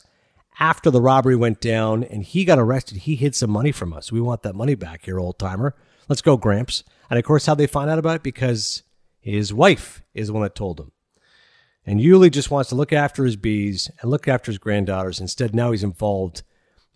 [0.58, 4.10] After the robbery went down and he got arrested, he hid some money from us.
[4.10, 5.76] We want that money back here, old timer.
[6.08, 6.82] Let's go, Gramps.
[7.08, 8.22] And of course, how they find out about it?
[8.24, 8.82] Because
[9.20, 10.90] his wife is the one that told him.
[11.86, 15.20] And Ulee just wants to look after his bees and look after his granddaughters.
[15.20, 16.42] Instead, now he's involved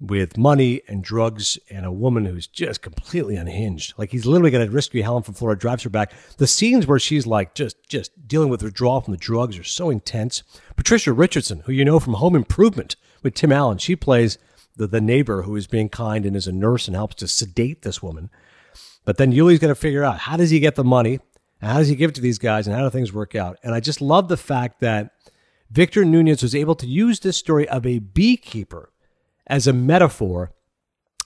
[0.01, 3.95] with money and drugs and a woman who's just completely unhinged.
[3.99, 6.13] Like he's literally going to rescue Helen from Florida, drives her back.
[6.37, 9.91] The scenes where she's like just just dealing with withdrawal from the drugs are so
[9.91, 10.43] intense.
[10.77, 14.39] Patricia Richardson, who you know from Home Improvement with Tim Allen, she plays
[14.77, 17.83] the, the neighbor who is being kind and is a nurse and helps to sedate
[17.83, 18.31] this woman.
[19.05, 21.19] But then Ulee's going to figure out how does he get the money?
[21.61, 23.59] And how does he give it to these guys and how do things work out?
[23.63, 25.13] And I just love the fact that
[25.71, 28.93] Victor Nunez was able to use this story of a beekeeper
[29.47, 30.53] as a metaphor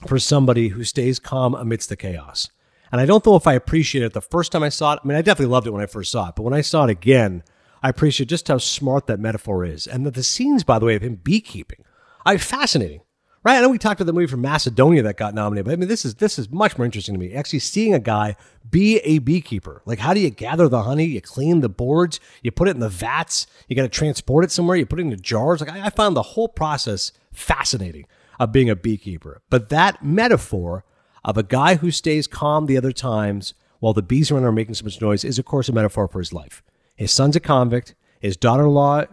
[0.07, 2.49] for somebody who stays calm amidst the chaos.
[2.91, 4.99] And I don't know if I appreciated it the first time I saw it.
[5.03, 6.83] I mean, I definitely loved it when I first saw it, but when I saw
[6.83, 7.43] it again,
[7.81, 9.87] I appreciate just how smart that metaphor is.
[9.87, 11.83] And that the scenes, by the way, of him beekeeping,
[12.25, 13.01] I fascinating.
[13.43, 13.57] Right?
[13.57, 15.89] I know we talked about the movie from Macedonia that got nominated, but I mean,
[15.89, 17.33] this is this is much more interesting to me.
[17.33, 18.37] Actually, seeing a guy
[18.69, 19.81] be a beekeeper.
[19.85, 21.03] Like, how do you gather the honey?
[21.05, 22.21] You clean the boards.
[22.41, 23.45] You put it in the vats.
[23.67, 24.77] You got to transport it somewhere.
[24.77, 25.59] You put it in the jars.
[25.59, 28.05] Like, I, I found the whole process fascinating
[28.39, 29.41] of being a beekeeper.
[29.49, 30.85] But that metaphor
[31.25, 34.75] of a guy who stays calm the other times while the bees around are making
[34.75, 36.63] so much noise is, of course, a metaphor for his life.
[36.95, 37.93] His son's a convict.
[38.21, 39.03] His daughter-in-law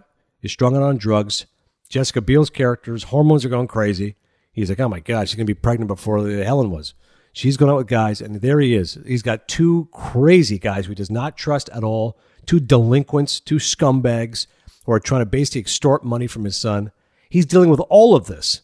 [0.43, 1.47] is strung out on drugs.
[1.89, 4.15] Jessica Biel's character's hormones are going crazy.
[4.53, 6.95] He's like, oh my God, she's going to be pregnant before Helen was.
[7.33, 8.99] She's going out with guys, and there he is.
[9.07, 13.57] He's got two crazy guys who he does not trust at all, two delinquents, two
[13.57, 14.47] scumbags
[14.85, 16.91] who are trying to basically extort money from his son.
[17.29, 18.63] He's dealing with all of this.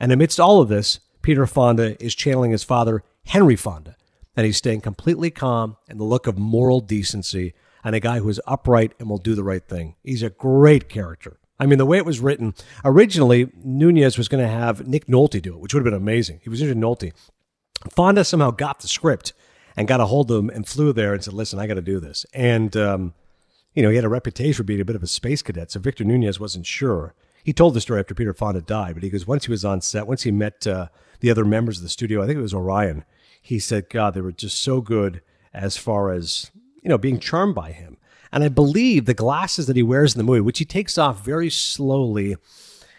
[0.00, 3.96] And amidst all of this, Peter Fonda is channeling his father, Henry Fonda,
[4.36, 8.28] and he's staying completely calm and the look of moral decency and a guy who
[8.28, 9.94] is upright and will do the right thing.
[10.02, 11.37] He's a great character.
[11.60, 15.42] I mean, the way it was written, originally Nunez was going to have Nick Nolte
[15.42, 16.40] do it, which would have been amazing.
[16.42, 17.12] He was into Nolte.
[17.90, 19.32] Fonda somehow got the script
[19.76, 21.82] and got a hold of him and flew there and said, listen, I got to
[21.82, 22.26] do this.
[22.32, 23.14] And, um,
[23.74, 25.80] you know, he had a reputation for being a bit of a space cadet, so
[25.80, 27.14] Victor Nunez wasn't sure.
[27.44, 29.80] He told the story after Peter Fonda died, but he goes, once he was on
[29.80, 30.88] set, once he met uh,
[31.20, 33.04] the other members of the studio, I think it was Orion,
[33.40, 35.22] he said, God, they were just so good
[35.54, 36.50] as far as,
[36.82, 37.97] you know, being charmed by him.
[38.32, 41.24] And I believe the glasses that he wears in the movie, which he takes off
[41.24, 42.38] very slowly, and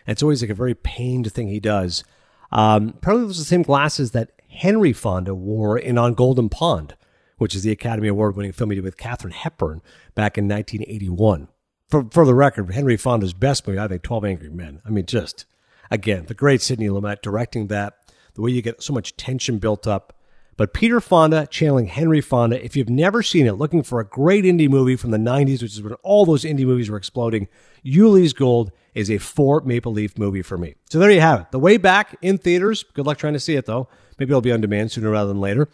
[0.08, 2.04] it's always like a very pained thing he does.
[2.52, 6.96] Um, probably those are the same glasses that Henry Fonda wore in On Golden Pond,
[7.38, 9.82] which is the Academy Award winning film he did with Katharine Hepburn
[10.16, 11.48] back in 1981.
[11.90, 14.82] For, for the record, Henry Fonda's best movie, I think, 12 Angry Men.
[14.86, 15.46] I mean, just,
[15.90, 17.94] again, the great Sidney Lumet directing that,
[18.34, 20.14] the way you get so much tension built up
[20.60, 24.44] but Peter Fonda channeling Henry Fonda, if you've never seen it, looking for a great
[24.44, 27.48] indie movie from the 90s, which is when all those indie movies were exploding,
[27.86, 30.76] Ulee's Gold is a four Maple Leaf movie for me.
[30.90, 31.52] So there you have it.
[31.52, 32.84] The Way Back in theaters.
[32.84, 33.88] Good luck trying to see it, though.
[34.18, 35.70] Maybe it'll be on demand sooner rather than later.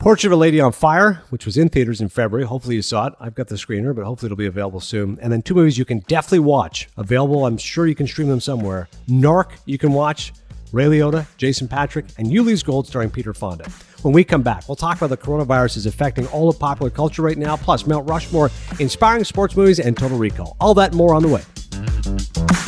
[0.00, 2.48] Portrait of a Lady on Fire, which was in theaters in February.
[2.48, 3.12] Hopefully you saw it.
[3.20, 5.20] I've got the screener, but hopefully it'll be available soon.
[5.22, 6.88] And then two movies you can definitely watch.
[6.96, 8.88] Available, I'm sure you can stream them somewhere.
[9.08, 10.32] Narc, you can watch.
[10.74, 13.70] Ray Liotta, Jason Patric, and Ulee's Gold starring Peter Fonda.
[14.02, 17.22] When we come back, we'll talk about the coronavirus is affecting all of popular culture
[17.22, 20.56] right now, plus Mount Rushmore, inspiring sports movies, and Total Recall.
[20.60, 22.63] All that more on the way.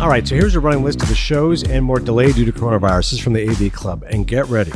[0.00, 2.52] All right, so here's a running list of the shows and more delayed due to
[2.52, 3.10] coronavirus.
[3.10, 4.02] This is from the AV Club.
[4.08, 4.72] And get ready.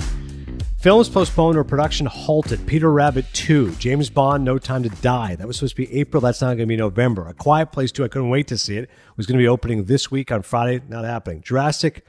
[0.77, 2.67] Films postponed or production halted.
[2.67, 5.35] Peter Rabbit 2, James Bond, No Time to Die.
[5.37, 6.21] That was supposed to be April.
[6.21, 7.27] That's not going to be November.
[7.27, 8.85] A Quiet Place 2, I couldn't wait to see it.
[8.85, 10.85] it was going to be opening this week on Friday.
[10.91, 11.41] Not happening.
[11.41, 12.05] Jurassic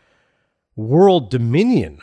[0.76, 2.00] World Dominion.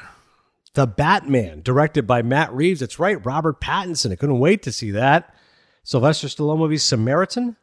[0.73, 2.81] The Batman, directed by Matt Reeves.
[2.81, 4.13] That's right, Robert Pattinson.
[4.13, 5.37] I couldn't wait to see that.
[5.85, 7.57] Sylvester Stallone movie Samaritan.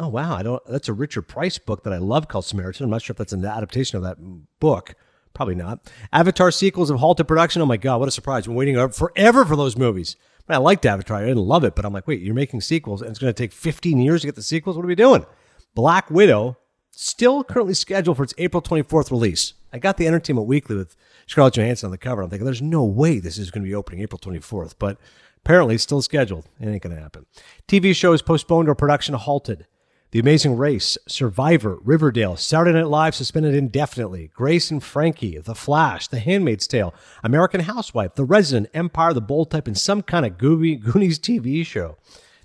[0.00, 0.62] Oh wow, I don't.
[0.64, 2.84] That's a Richard Price book that I love called Samaritan.
[2.84, 4.16] I'm not sure if that's an adaptation of that
[4.58, 4.94] book.
[5.34, 5.92] Probably not.
[6.10, 7.60] Avatar sequels have halted production.
[7.60, 8.46] Oh my god, what a surprise!
[8.46, 10.16] Been waiting forever for those movies.
[10.48, 11.18] I, mean, I liked Avatar.
[11.18, 13.42] I didn't love it, but I'm like, wait, you're making sequels, and it's going to
[13.42, 14.74] take 15 years to get the sequels.
[14.74, 15.26] What are we doing?
[15.74, 16.56] Black Widow
[16.90, 19.52] still currently scheduled for its April 24th release.
[19.72, 22.22] I got the Entertainment Weekly with Scarlett Johansson on the cover.
[22.22, 24.98] I'm thinking, there's no way this is going to be opening April 24th, but
[25.44, 26.46] Apparently, still scheduled.
[26.60, 27.26] It ain't going to happen.
[27.66, 29.66] TV shows postponed or production halted.
[30.12, 36.08] The Amazing Race, Survivor, Riverdale, Saturday Night Live suspended indefinitely, Grace and Frankie, The Flash,
[36.08, 36.92] The Handmaid's Tale,
[37.22, 41.96] American Housewife, The Resident, Empire, The Bold Type, and some kind of Goonies TV show.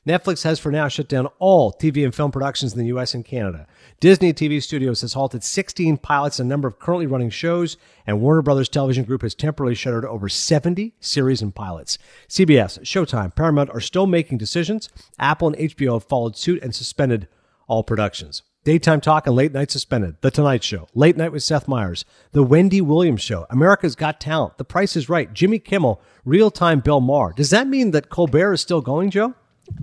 [0.06, 3.26] Netflix has for now shut down all TV and film productions in the US and
[3.26, 3.66] Canada.
[4.00, 8.22] Disney TV Studios has halted 16 pilots and a number of currently running shows, and
[8.22, 11.98] Warner Brothers Television Group has temporarily shuttered over 70 series and pilots.
[12.30, 14.90] CBS, Showtime, Paramount are still making decisions.
[15.18, 17.28] Apple and HBO have followed suit and suspended
[17.68, 18.44] all productions.
[18.64, 20.16] Daytime talk and late night suspended.
[20.22, 24.58] The Tonight Show, Late Night with Seth Meyers, The Wendy Williams Show, America's Got Talent,
[24.58, 27.34] The Price is Right, Jimmy Kimmel, Real Time Bill Maher.
[27.36, 29.36] Does that mean that Colbert is still going, Joe?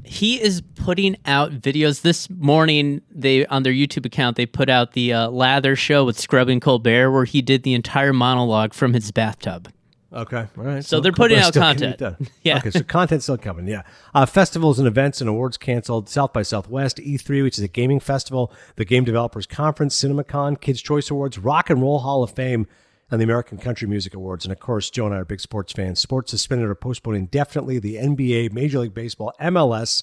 [0.05, 4.93] he is putting out videos this morning they on their youtube account they put out
[4.93, 9.11] the uh, lather show with scrubbing colbert where he did the entire monologue from his
[9.11, 9.73] bathtub
[10.13, 10.85] Okay, all right.
[10.85, 12.01] So, they're putting out content.
[12.43, 12.59] Yeah.
[12.59, 13.67] Okay, so content's still coming.
[13.67, 13.83] Yeah.
[14.15, 16.09] Uh, festivals and events and awards canceled.
[16.09, 20.83] South by Southwest, E3, which is a gaming festival, the Game Developers Conference, CinemaCon, Kids
[20.83, 22.67] Choice Awards, Rock and Roll Hall of Fame,
[23.11, 24.45] and the American Country Music Awards.
[24.45, 26.01] And of course, Joe and I are big sports fans.
[26.01, 27.79] Sports suspended or postponed indefinitely.
[27.79, 30.03] The NBA, Major League Baseball, MLS,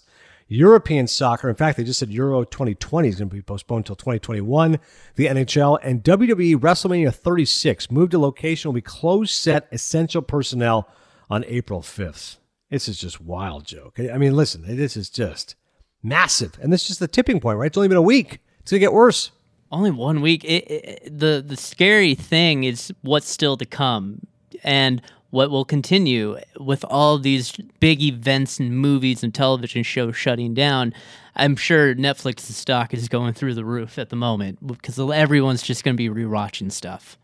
[0.50, 1.48] European soccer.
[1.48, 4.80] In fact, they just said Euro 2020 is going to be postponed until 2021.
[5.16, 10.90] The NHL and WWE WrestleMania 36 moved to location will be closed set essential personnel
[11.30, 12.38] on April 5th.
[12.70, 13.94] This is just wild, Joe.
[13.98, 15.56] I mean, listen, this is just
[16.04, 16.58] massive.
[16.62, 17.68] And this is just the tipping point, right?
[17.68, 18.40] It's only been a week.
[18.60, 19.32] It's going to get worse
[19.72, 20.44] only one week.
[20.44, 24.22] It, it, the the scary thing is what's still to come,
[24.64, 30.54] and what will continue with all these big events and movies and television shows shutting
[30.54, 30.94] down.
[31.36, 35.84] I'm sure Netflix's stock is going through the roof at the moment because everyone's just
[35.84, 37.18] going to be rewatching stuff.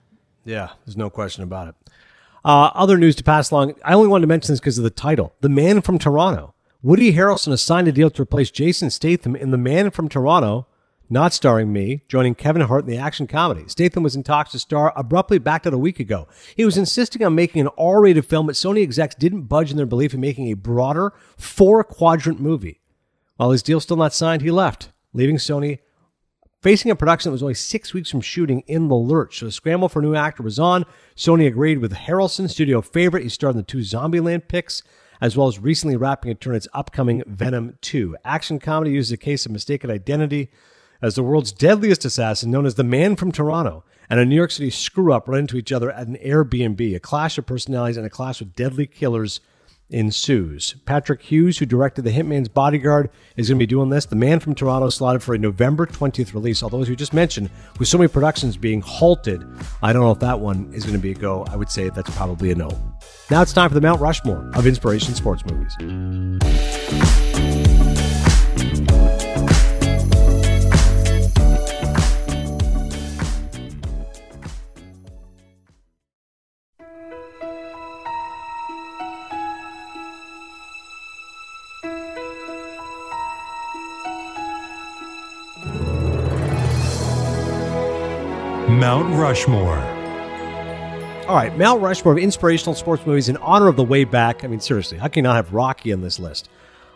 [0.43, 1.75] Yeah, there's no question about it.
[2.43, 3.73] Uh, other news to pass along.
[3.83, 7.13] I only wanted to mention this because of the title, "The Man from Toronto." Woody
[7.13, 10.67] Harrelson has signed a deal to replace Jason Statham in The Man from Toronto
[11.09, 13.65] not starring me, joining Kevin Hart in the action comedy.
[13.67, 16.27] Statham was in talks to star, abruptly backed out a week ago.
[16.55, 19.77] He was insisting on making an R rated film, but Sony execs didn't budge in
[19.77, 22.81] their belief in making a broader, four quadrant movie.
[23.37, 25.79] While his deal still not signed, he left, leaving Sony
[26.65, 29.37] facing a production that was only six weeks from shooting in the lurch.
[29.37, 30.83] So the scramble for a new actor was on.
[31.15, 33.21] Sony agreed with Harrelson, studio favorite.
[33.21, 34.81] He starred in the two Zombieland picks,
[35.21, 38.17] as well as recently wrapping a turn its upcoming Venom 2.
[38.25, 40.49] Action comedy uses a case of mistaken identity
[41.01, 44.51] as the world's deadliest assassin, known as the Man from Toronto, and a New York
[44.51, 46.95] City screw up run into each other at an Airbnb.
[46.95, 49.39] A clash of personalities and a clash with deadly killers
[49.89, 50.75] ensues.
[50.85, 54.05] Patrick Hughes, who directed The Hitman's Bodyguard, is going to be doing this.
[54.05, 56.63] The Man from Toronto slotted for a November 20th release.
[56.63, 59.45] Although, as we just mentioned, with so many productions being halted,
[59.83, 61.45] I don't know if that one is going to be a go.
[61.49, 62.69] I would say that's probably a no.
[63.29, 65.75] Now it's time for the Mount Rushmore of inspiration sports movies.
[88.79, 89.77] Mount Rushmore.
[91.29, 94.43] All right, Mount Rushmore of inspirational sports movies in honor of the way back.
[94.43, 96.49] I mean, seriously, how can you not have Rocky on this list?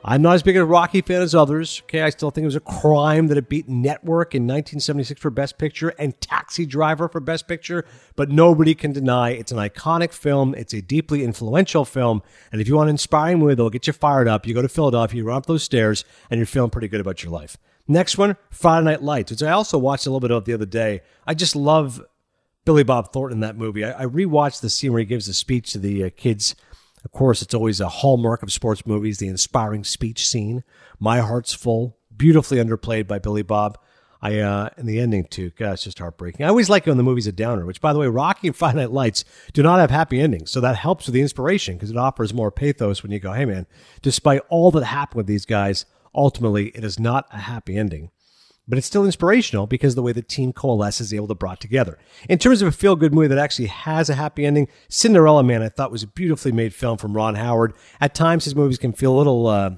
[0.04, 1.82] I'm not as big a Rocky fan as others.
[1.86, 5.30] Okay, I still think it was a crime that it beat Network in 1976 for
[5.30, 7.86] Best Picture and Taxi Driver for Best Picture,
[8.18, 10.54] but nobody can deny it's an iconic film.
[10.56, 13.94] It's a deeply influential film, and if you want an inspiring movie that'll get you
[13.94, 16.90] fired up, you go to Philadelphia, you run up those stairs, and you're feeling pretty
[16.90, 17.58] good about your life.
[17.90, 20.68] Next one, Friday Night Lights, which I also watched a little bit of the other
[20.68, 21.02] day.
[21.26, 22.00] I just love
[22.64, 23.84] Billy Bob Thornton in that movie.
[23.84, 26.56] I, I rewatched the scene where he gives a speech to the uh, kids.
[27.04, 30.64] Of course, it's always a hallmark of sports movies, the inspiring speech scene.
[31.00, 33.80] My Heart's Full, beautifully underplayed by Billy Bob.
[34.22, 35.50] I uh, and the ending too.
[35.52, 36.46] God, it's just heartbreaking.
[36.46, 37.66] I always like it when the movie's a downer.
[37.66, 39.24] Which, by the way, Rocky and Friday Night Lights
[39.54, 42.52] do not have happy endings, so that helps with the inspiration because it offers more
[42.52, 43.66] pathos when you go, "Hey, man!"
[44.04, 48.12] Despite all that happened with these guys, ultimately it is not a happy ending.
[48.68, 51.98] But it's still inspirational because the way the team coalesces is able to brought together.
[52.30, 55.64] In terms of a feel good movie that actually has a happy ending, Cinderella Man
[55.64, 57.74] I thought was a beautifully made film from Ron Howard.
[58.00, 59.72] At times his movies can feel a little, uh,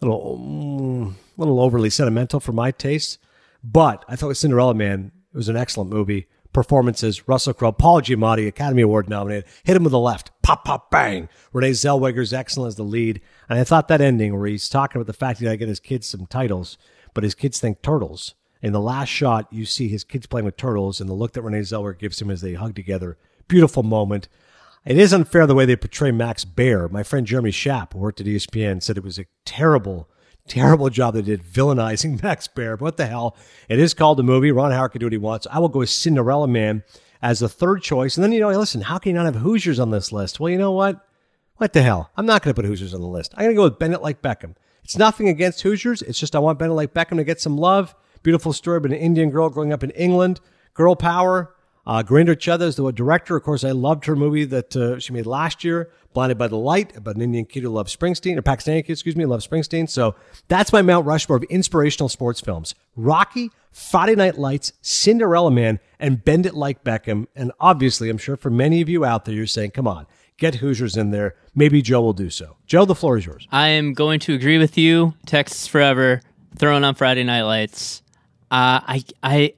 [0.00, 3.18] little, mm, little overly sentimental for my taste.
[3.62, 7.28] But I thought with Cinderella Man it was an excellent movie performances.
[7.28, 11.28] Russell Crowe, Paul Giamatti, Academy Award nominated, hit him with the left, pop, pop, bang.
[11.52, 13.20] Renee Zellweger's excellent as the lead.
[13.48, 15.68] And I thought that ending where he's talking about the fact he got to get
[15.68, 16.78] his kids some titles,
[17.14, 18.34] but his kids think turtles.
[18.62, 21.42] In the last shot, you see his kids playing with turtles, and the look that
[21.42, 23.16] Renee Zellweger gives him as they hug together.
[23.48, 24.28] Beautiful moment.
[24.84, 26.88] It is unfair the way they portray Max Baer.
[26.88, 30.08] My friend Jeremy Schaap, who worked at ESPN, said it was a terrible,
[30.46, 32.48] terrible job they did villainizing Max.
[32.48, 33.36] But what the hell?
[33.68, 34.52] It is called a movie.
[34.52, 35.46] Ron Howard can do what he wants.
[35.50, 36.84] I will go with Cinderella Man
[37.22, 38.16] as the third choice.
[38.16, 40.38] And then, you know, listen, how can you not have Hoosiers on this list?
[40.38, 41.06] Well, you know what?
[41.56, 42.10] What the hell?
[42.16, 43.32] I'm not going to put Hoosiers on the list.
[43.34, 44.54] I'm going to go with Bend It Like Beckham.
[44.84, 46.02] It's nothing against Hoosiers.
[46.02, 47.94] It's just I want Bend It Like Beckham to get some love.
[48.22, 50.40] Beautiful story about an Indian girl growing up in England.
[50.74, 51.54] Girl power.
[51.86, 53.36] Uh, Gurinder Chadha is the director.
[53.36, 56.56] Of course, I loved her movie that uh, she made last year, Blinded by the
[56.56, 59.88] Light, about an Indian kid who loves Springsteen, or Pakistani kid, excuse me, loves Springsteen.
[59.88, 60.16] So
[60.48, 62.74] that's my Mount Rushmore of inspirational sports films.
[62.96, 67.26] Rocky, Friday Night Lights, Cinderella Man, and Bend It Like Beckham.
[67.36, 70.06] And obviously, I'm sure for many of you out there, you're saying, come on,
[70.38, 71.36] get Hoosiers in there.
[71.54, 72.56] Maybe Joe will do so.
[72.66, 73.46] Joe, the floor is yours.
[73.52, 75.14] I am going to agree with you.
[75.24, 76.20] Texas forever,
[76.56, 78.02] throwing on Friday Night Lights.
[78.50, 79.54] Uh, I, I,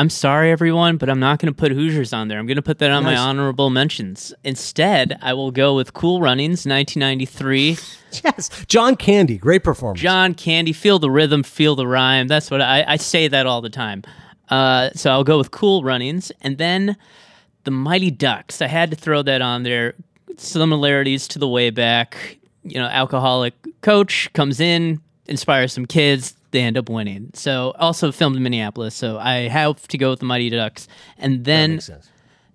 [0.00, 2.38] I'm sorry, everyone, but I'm not going to put Hoosiers on there.
[2.38, 3.16] I'm going to put that on Nice.
[3.16, 4.32] my honorable mentions.
[4.44, 7.76] Instead, I will go with Cool Runnings, 1993.
[8.24, 10.00] Yes, John Candy, great performance.
[10.00, 12.26] John Candy, feel the rhythm, feel the rhyme.
[12.26, 14.02] That's what I, I say that all the time.
[14.48, 16.96] Uh, so I'll go with Cool Runnings, and then
[17.62, 18.60] the Mighty Ducks.
[18.60, 19.94] I had to throw that on there.
[20.38, 22.38] Similarities to the way back.
[22.64, 26.34] You know, alcoholic coach comes in, inspires some kids.
[26.50, 27.30] They end up winning.
[27.34, 28.94] So also filmed in Minneapolis.
[28.94, 31.80] So I have to go with the Mighty Ducks, and then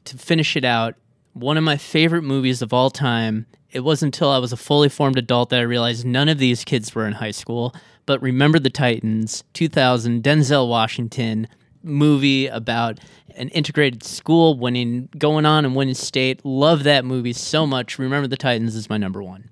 [0.06, 0.96] to finish it out,
[1.34, 3.46] one of my favorite movies of all time.
[3.72, 6.64] It wasn't until I was a fully formed adult that I realized none of these
[6.64, 7.76] kids were in high school.
[8.06, 11.48] But Remember the Titans, 2000, Denzel Washington
[11.84, 13.00] movie about
[13.36, 16.44] an integrated school winning, going on and winning state.
[16.46, 18.00] Love that movie so much.
[18.00, 19.50] Remember the Titans is my number one.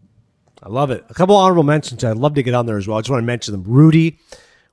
[0.64, 1.04] I love it.
[1.10, 2.98] A couple honorable mentions I'd love to get on there as well.
[2.98, 3.64] I just want to mention them.
[3.64, 4.18] Rudy,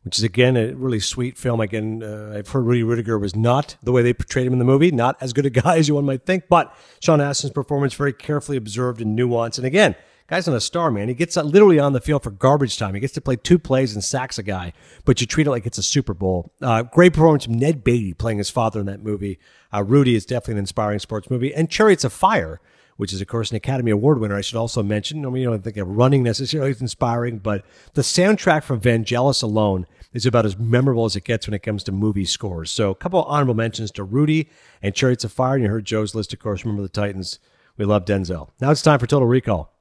[0.05, 1.61] which is again a really sweet film.
[1.61, 4.65] Again, uh, I've heard Rudy Ruettiger was not the way they portrayed him in the
[4.65, 7.95] movie, not as good a guy as you one might think, but Sean Astin's performance
[7.95, 9.59] very carefully observed and nuanced.
[9.59, 9.97] And again,
[10.29, 11.09] guy's not a star, man.
[11.09, 12.95] He gets uh, literally on the field for garbage time.
[12.95, 14.73] He gets to play two plays and sacks a guy,
[15.05, 16.53] but you treat it like it's a Super Bowl.
[16.63, 19.41] Uh, great performance from Ned Beatty playing his father in that movie.
[19.75, 21.53] Uh, Rudy is definitely an inspiring sports movie.
[21.53, 22.61] And Chariots of Fire
[23.01, 24.37] which is of course an Academy Award winner.
[24.37, 25.25] I should also mention.
[25.25, 29.43] I mean, you don't think of running necessarily is inspiring, but the soundtrack from Vangelis
[29.43, 32.71] alone is about as memorable as it gets when it comes to movie scores.
[32.71, 34.51] So, a couple of honorable mentions to Rudy
[34.83, 35.55] and Chariots of Fire.
[35.55, 36.63] And you heard Joe's list, of course.
[36.63, 37.39] Remember the Titans.
[37.79, 38.51] We love Denzel.
[38.61, 39.73] Now it's time for Total Recall.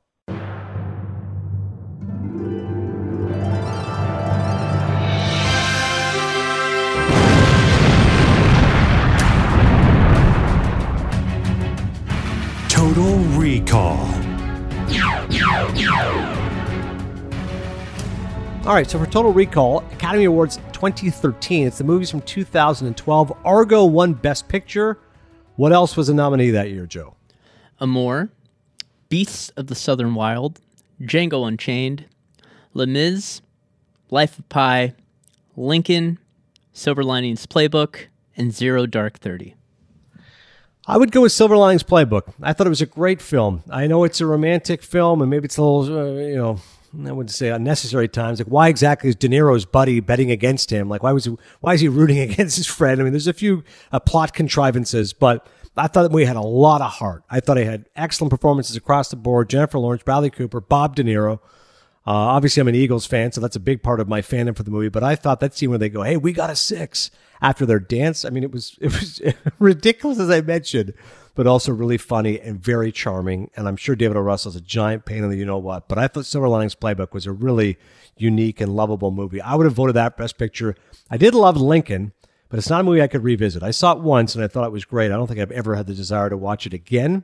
[13.65, 13.99] Total Recall.
[18.65, 21.67] All right, so for Total Recall, Academy Awards 2013.
[21.67, 23.33] It's the movies from 2012.
[23.43, 24.99] Argo won Best Picture.
[25.55, 27.15] What else was a nominee that year, Joe?
[27.79, 28.29] Amour,
[29.09, 30.59] Beasts of the Southern Wild,
[31.01, 32.05] Django Unchained,
[32.73, 33.41] Les Mis,
[34.09, 34.93] Life of Pi,
[35.55, 36.19] Lincoln,
[36.71, 39.55] Silver Linings Playbook, and Zero Dark Thirty.
[40.89, 42.33] I would go with Silver Linings Playbook.
[42.41, 43.61] I thought it was a great film.
[43.69, 46.59] I know it's a romantic film, and maybe it's a little, uh, you know,
[47.07, 48.39] I wouldn't say unnecessary times.
[48.39, 50.89] Like, why exactly is De Niro's buddy betting against him?
[50.89, 52.99] Like, why was he, why is he rooting against his friend?
[52.99, 55.45] I mean, there's a few uh, plot contrivances, but
[55.77, 57.23] I thought we had a lot of heart.
[57.29, 59.47] I thought I had excellent performances across the board.
[59.47, 61.39] Jennifer Lawrence, Bradley Cooper, Bob De Niro.
[62.07, 64.63] Uh, obviously, I'm an Eagles fan, so that's a big part of my fandom for
[64.63, 64.89] the movie.
[64.89, 67.79] But I thought that scene where they go, "Hey, we got a six after their
[67.79, 68.25] dance.
[68.25, 69.21] I mean, it was it was
[69.59, 70.93] ridiculous as I mentioned,
[71.35, 73.49] but also really funny and very charming.
[73.55, 74.21] And I'm sure David O.
[74.21, 75.87] Russell's a giant pain in the you know what.
[75.87, 77.77] But I thought Silver Linings Playbook was a really
[78.17, 79.41] unique and lovable movie.
[79.41, 80.75] I would have voted that Best Picture.
[81.09, 82.11] I did love Lincoln,
[82.49, 83.63] but it's not a movie I could revisit.
[83.63, 85.11] I saw it once and I thought it was great.
[85.11, 87.23] I don't think I've ever had the desire to watch it again.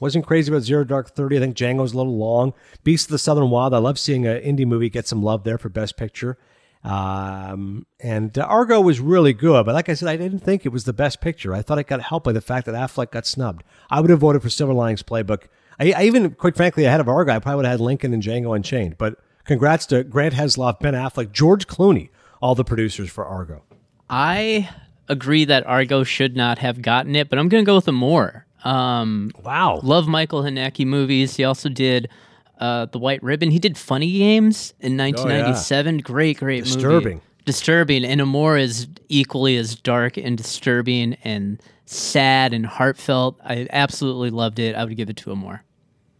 [0.00, 1.36] Wasn't crazy about Zero Dark Thirty.
[1.36, 2.54] I think Django's a little long.
[2.82, 3.74] Beast of the Southern Wild.
[3.74, 6.38] I love seeing an indie movie get some love there for Best Picture.
[6.82, 10.84] Um, and Argo was really good, but like I said, I didn't think it was
[10.84, 11.54] the best picture.
[11.54, 13.64] I thought it got helped by the fact that Affleck got snubbed.
[13.90, 15.44] I would have voted for Silver Linings Playbook.
[15.78, 18.22] I, I even, quite frankly, ahead of Argo, I probably would have had Lincoln and
[18.22, 18.96] Django Unchained.
[18.96, 22.08] But congrats to Grant Heslov, Ben Affleck, George Clooney,
[22.40, 23.62] all the producers for Argo.
[24.08, 24.70] I
[25.08, 28.46] agree that Argo should not have gotten it, but I'm going to go with Amour.
[28.64, 29.80] Um, Wow.
[29.82, 31.36] love Michael Haneke movies.
[31.36, 32.08] He also did
[32.58, 33.50] uh, The White Ribbon.
[33.50, 35.98] He did Funny Games in 1997.
[35.98, 36.74] Great, great movie.
[36.74, 37.20] Disturbing.
[37.46, 38.04] Disturbing.
[38.04, 43.38] And Amour is equally as dark and disturbing and sad and heartfelt.
[43.42, 44.74] I absolutely loved it.
[44.76, 45.64] I would give it to Amour.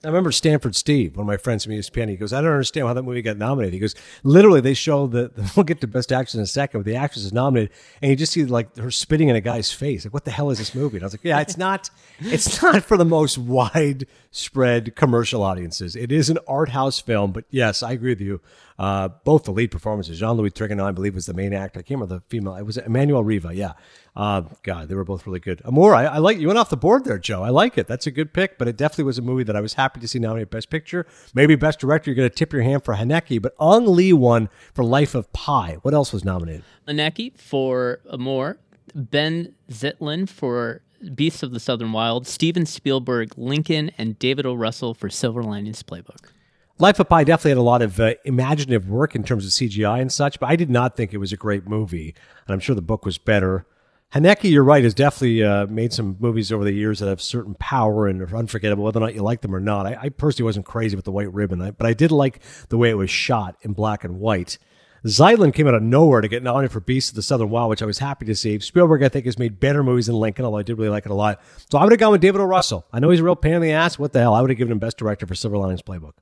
[0.03, 2.09] I remember Stanford Steve, one of my friends from ESPN.
[2.09, 3.75] He goes, I don't understand how that movie got nominated.
[3.75, 6.87] He goes, literally, they show that we'll get to Best Actress in a second, but
[6.87, 7.71] the actress is nominated,
[8.01, 10.07] and you just see like her spitting in a guy's face.
[10.07, 10.97] Like, what the hell is this movie?
[10.97, 15.97] And I was like, yeah, it's not, it's not for the most widespread commercial audiences.
[15.97, 18.41] It is an art house film, but yes, I agree with you.
[18.79, 21.81] Uh, both the lead performances, Jean Louis Trintignant, I believe, was the main actor.
[21.81, 22.55] I can't remember the female.
[22.57, 23.55] It was Emmanuelle Riva.
[23.55, 23.73] Yeah.
[24.17, 25.63] Uh, God, they were both really good.
[25.65, 27.43] Amour, I, I, like you went off the board there, Joe.
[27.43, 27.87] I like it.
[27.87, 30.09] That's a good pick, but it definitely was a movie that I was happy to
[30.09, 32.11] see nominated Best Picture, maybe Best Director.
[32.11, 35.33] You're going to tip your hand for Haneke, but Ang Lee won for Life of
[35.33, 35.79] Pi.
[35.83, 36.65] What else was nominated?
[36.89, 38.59] Haneke for Amour,
[38.95, 40.83] Benh Zeitlin for
[41.15, 44.55] Beasts of the Southern Wild, Steven Spielberg, Lincoln, and David O.
[44.55, 46.31] Russell for Silver Linings Playbook.
[46.79, 50.01] Life of Pi definitely had a lot of uh, imaginative work in terms of CGI
[50.01, 52.15] and such, but I did not think it was a great movie.
[52.47, 53.67] And I'm sure the book was better.
[54.13, 57.55] Haneke, you're right, has definitely uh, made some movies over the years that have certain
[57.55, 59.87] power and are unforgettable, whether or not you like them or not.
[59.87, 62.91] I, I personally wasn't crazy with the white ribbon, but I did like the way
[62.91, 64.59] it was shot in black and white.
[65.07, 67.83] Zeitlin came out of nowhere to get nominated for Beast of the Southern Wild, which
[67.83, 68.59] I was happy to see.
[68.59, 71.13] Spielberg, I think, has made better movies than Lincoln, although I did really like it
[71.13, 71.41] a lot.
[71.71, 72.45] So I would have gone with David O.
[72.45, 72.87] Russell.
[72.93, 73.99] I know he's a real pain in the ass.
[73.99, 74.35] What the hell?
[74.35, 76.15] I would have given him Best Director for Silver Linings Playbook.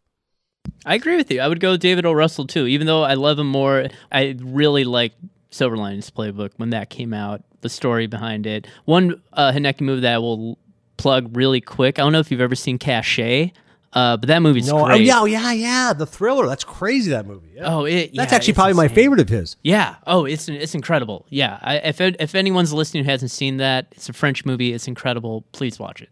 [0.84, 1.40] I agree with you.
[1.40, 2.12] I would go David O.
[2.12, 3.86] Russell too, even though I love him more.
[4.12, 5.12] I really like
[5.50, 7.42] Silver Linings Playbook when that came out.
[7.60, 8.66] The story behind it.
[8.84, 10.58] One uh, Haneke movie that I will
[10.96, 11.98] plug really quick.
[11.98, 13.52] I don't know if you've ever seen Caché.
[13.92, 14.94] Uh, but that movie's no, great.
[14.94, 15.92] Oh yeah, oh, yeah, yeah.
[15.94, 16.46] The thriller.
[16.46, 17.10] That's crazy.
[17.10, 17.52] That movie.
[17.54, 17.74] Yeah.
[17.74, 18.14] Oh, it.
[18.14, 19.56] That's yeah, actually it's probably my favorite of his.
[19.62, 19.96] Yeah.
[20.06, 21.24] Oh, it's it's incredible.
[21.30, 21.58] Yeah.
[21.62, 24.74] I, if if anyone's listening who hasn't seen that, it's a French movie.
[24.74, 25.44] It's incredible.
[25.52, 26.10] Please watch it.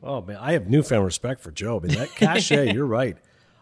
[0.00, 1.80] Oh man, I have newfound respect for Joe.
[1.82, 2.72] I mean, that Caché.
[2.72, 3.16] you're right.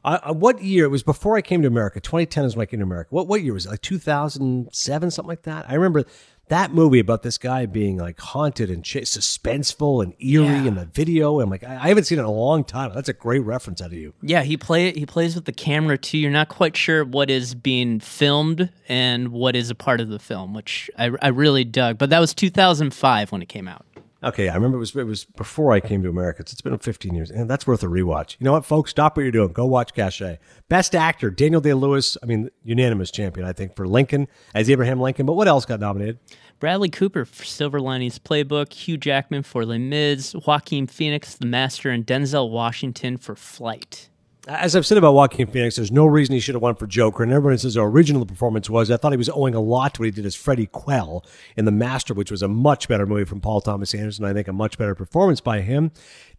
[0.07, 0.85] I, I, what year?
[0.85, 2.01] It was before I came to America.
[2.01, 3.09] 2010 is when I came to America.
[3.11, 3.71] What what year was it?
[3.71, 5.67] Like 2007, something like that.
[5.69, 6.05] I remember
[6.49, 10.65] that movie about this guy being like haunted and ch- suspenseful and eerie Yeah.
[10.67, 11.41] in the video.
[11.41, 12.93] I'm like, I, I haven't seen it in a long time.
[12.95, 14.15] That's a great reference out of you.
[14.23, 16.19] Yeah, he play he plays with the camera too.
[16.19, 20.21] You're not quite sure what is being filmed and what is a part of the
[20.21, 21.99] film, which I, I really dug.
[21.99, 23.85] But that was 2005 when it came out.
[24.27, 26.41] Okay, I remember it was it was before I came to America.
[26.41, 28.37] It's, it's been 15 years, and that's worth a rewatch.
[28.41, 28.91] You know what, folks?
[28.91, 29.53] Stop what you're doing.
[29.53, 30.39] Go watch Caché.
[30.69, 32.19] Best actor, Daniel Day Lewis.
[32.25, 35.27] I mean, unanimous champion, I think, for Lincoln as Abraham Lincoln.
[35.27, 36.19] But what else got nominated?
[36.59, 41.91] Bradley Cooper for Silver Linings Playbook, Hugh Jackman for Les Mis, Joaquin Phoenix, The Master,
[41.91, 44.09] and Denzel Washington for Flight.
[44.47, 47.25] As I've said about Joaquin Phoenix, there's no reason he should have won for Joker.
[47.25, 48.93] And everyone says how original the performance was.
[48.93, 51.25] I thought he was owing a lot to what he did as Freddie Quell
[51.57, 54.25] in The Master, which was a much better movie from Paul Thomas Anderson.
[54.25, 55.91] I think a much better performance by him.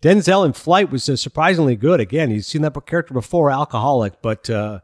[0.02, 2.00] Denzel in Flight was uh, surprisingly good.
[2.00, 4.80] Again, you've seen that character before, alcoholic, but uh,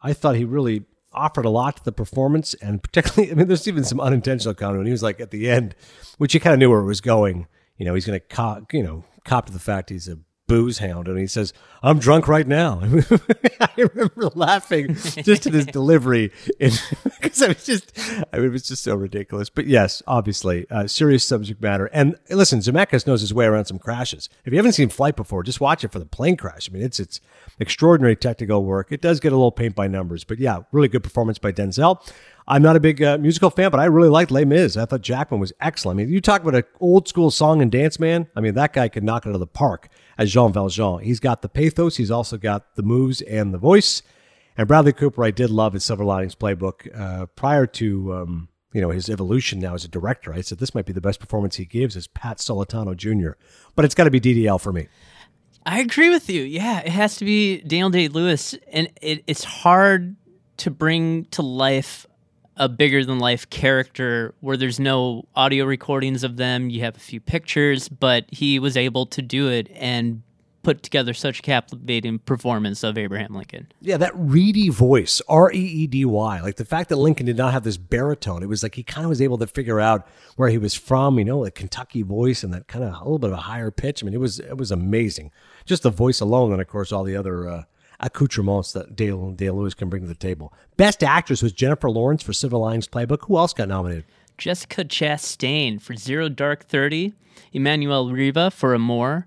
[0.00, 2.54] I thought he really offered a lot to the performance.
[2.54, 5.50] And particularly, I mean, there's even some unintentional comedy when he was like at the
[5.50, 5.74] end,
[6.16, 7.46] which you kind of knew where it was going.
[7.76, 10.18] You know, he's going to cop, you know, cop to the fact he's a
[10.54, 11.52] booze hound and he says
[11.82, 12.80] i'm drunk right now.
[13.60, 17.90] I remember laughing just at his delivery because i was just
[18.32, 19.50] i mean it was just so ridiculous.
[19.50, 21.86] But yes obviously uh, serious subject matter.
[21.86, 24.28] And listen zemeckis knows his way around some crashes.
[24.44, 26.70] If you haven't seen flight before just watch it for the plane crash.
[26.70, 27.20] I mean it's it's
[27.58, 28.92] extraordinary technical work.
[28.92, 32.00] It does get a little paint by numbers but yeah really good performance by denzel.
[32.46, 34.76] I'm not a big uh, musical fan, but I really liked Les Mis.
[34.76, 35.98] I thought Jackman was excellent.
[35.98, 38.28] I mean, you talk about an old school song and dance man.
[38.36, 39.88] I mean, that guy could knock it out of the park
[40.18, 41.00] as Jean Valjean.
[41.00, 44.02] He's got the pathos, he's also got the moves and the voice.
[44.56, 48.80] And Bradley Cooper, I did love his Silver Linings Playbook uh, prior to um, you
[48.80, 50.32] know his evolution now as a director.
[50.32, 53.32] I said this might be the best performance he gives as Pat Solitano Jr.
[53.74, 54.88] But it's got to be DDL for me.
[55.66, 56.42] I agree with you.
[56.42, 60.16] Yeah, it has to be Daniel Day Lewis, and it, it's hard
[60.58, 62.06] to bring to life
[62.56, 66.70] a bigger than life character where there's no audio recordings of them.
[66.70, 70.22] You have a few pictures, but he was able to do it and
[70.64, 73.68] put together such a captivating performance of Abraham Lincoln.
[73.80, 76.40] Yeah, that reedy voice, R E E D Y.
[76.40, 79.04] Like the fact that Lincoln did not have this baritone, it was like he kind
[79.04, 82.42] of was able to figure out where he was from, you know, like Kentucky voice
[82.42, 84.02] and that kind of a little bit of a higher pitch.
[84.02, 85.30] I mean, it was it was amazing.
[85.64, 87.62] Just the voice alone, and of course all the other uh,
[88.04, 90.52] accoutrements that Day, Day Lewis can bring to the table.
[90.76, 93.26] Best actress was Jennifer Lawrence for Silver Linings Playbook.
[93.26, 94.04] Who else got nominated?
[94.36, 97.14] Jessica Chastain for Zero Dark Thirty,
[97.54, 99.26] Emmanuelle Riva for Amour,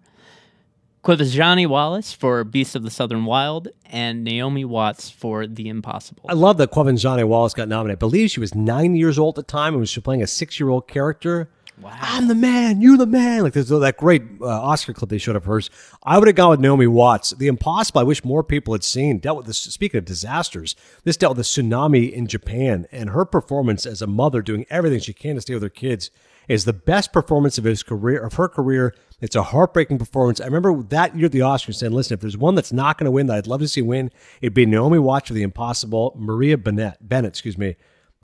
[1.03, 6.25] Quvenzhané Wallis for Beast of the Southern Wild, and Naomi Watts for The Impossible.
[6.27, 7.97] I love that Quvenzhané Wallis got nominated.
[7.97, 10.59] I believe she was nine years old at the time and was playing a six
[10.59, 11.49] year old character.
[11.79, 11.95] Wow.
[12.01, 13.43] I'm the man, you the man.
[13.43, 15.69] Like there's that great uh, Oscar clip they showed of hers.
[16.01, 17.31] I would have gone with Naomi Watts.
[17.31, 19.59] The Impossible, I wish more people had seen, dealt with this.
[19.59, 24.07] Speaking of disasters, this dealt with the tsunami in Japan and her performance as a
[24.07, 26.09] mother doing everything she can to stay with her kids
[26.47, 28.95] is the best performance of his career, of her career.
[29.21, 30.41] It's a heartbreaking performance.
[30.41, 33.05] I remember that year at the Oscars saying, listen, if there's one that's not going
[33.05, 34.11] to win that I'd love to see win,
[34.41, 37.75] it'd be Naomi Watts for The Impossible, Maria Bennett, Bennett, excuse me,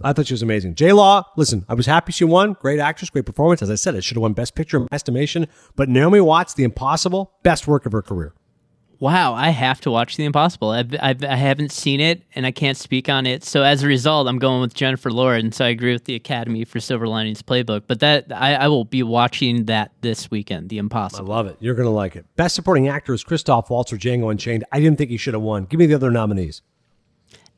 [0.01, 0.75] I thought she was amazing.
[0.75, 2.53] J Law, listen, I was happy she won.
[2.53, 3.61] Great actress, great performance.
[3.61, 5.47] As I said, it should have won Best Picture in my estimation.
[5.75, 8.33] But Naomi Watts, The Impossible, best work of her career.
[8.99, 10.69] Wow, I have to watch The Impossible.
[10.69, 13.43] I've, I've, I haven't seen it and I can't speak on it.
[13.43, 15.57] So as a result, I'm going with Jennifer Lawrence.
[15.57, 17.83] So I agree with the Academy for Silver Linings Playbook.
[17.85, 21.29] But that I, I will be watching that this weekend, The Impossible.
[21.29, 21.57] I love it.
[21.59, 22.25] You're going to like it.
[22.37, 24.63] Best Supporting Actor is Christoph Waltz for Django Unchained.
[24.71, 25.65] I didn't think he should have won.
[25.65, 26.61] Give me the other nominees.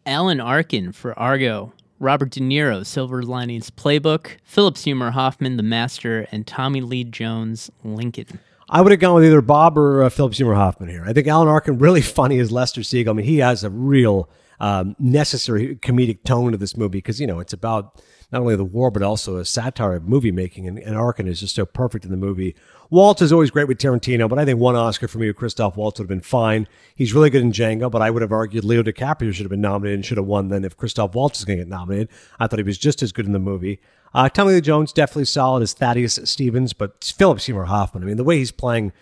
[0.07, 6.27] Alan Arkin for Argo, Robert De Niro, Silver Linings Playbook, Philip Seymour Hoffman, The Master,
[6.31, 8.39] and Tommy Lee Jones, Lincoln.
[8.69, 11.03] I would have gone with either Bob or uh, Philip Seymour Hoffman here.
[11.05, 13.13] I think Alan Arkin really funny as Lester Siegel.
[13.13, 14.29] I mean, he has a real
[14.59, 18.01] um, necessary comedic tone to this movie because you know it's about
[18.31, 21.39] not only the war but also a satire of movie making, and, and Arkin is
[21.39, 22.55] just so perfect in the movie.
[22.89, 25.99] Waltz is always great with Tarantino, but I think one Oscar for me Christoph Waltz
[25.99, 26.67] would have been fine.
[26.95, 29.61] He's really good in Django, but I would have argued Leo DiCaprio should have been
[29.61, 32.09] nominated and should have won then if Christoph Waltz is going to get nominated.
[32.39, 33.79] I thought he was just as good in the movie.
[34.13, 38.03] Uh, Tommy Lee Jones definitely solid as Thaddeus Stevens, but Philip Seymour Hoffman.
[38.03, 38.93] I mean, the way he's playing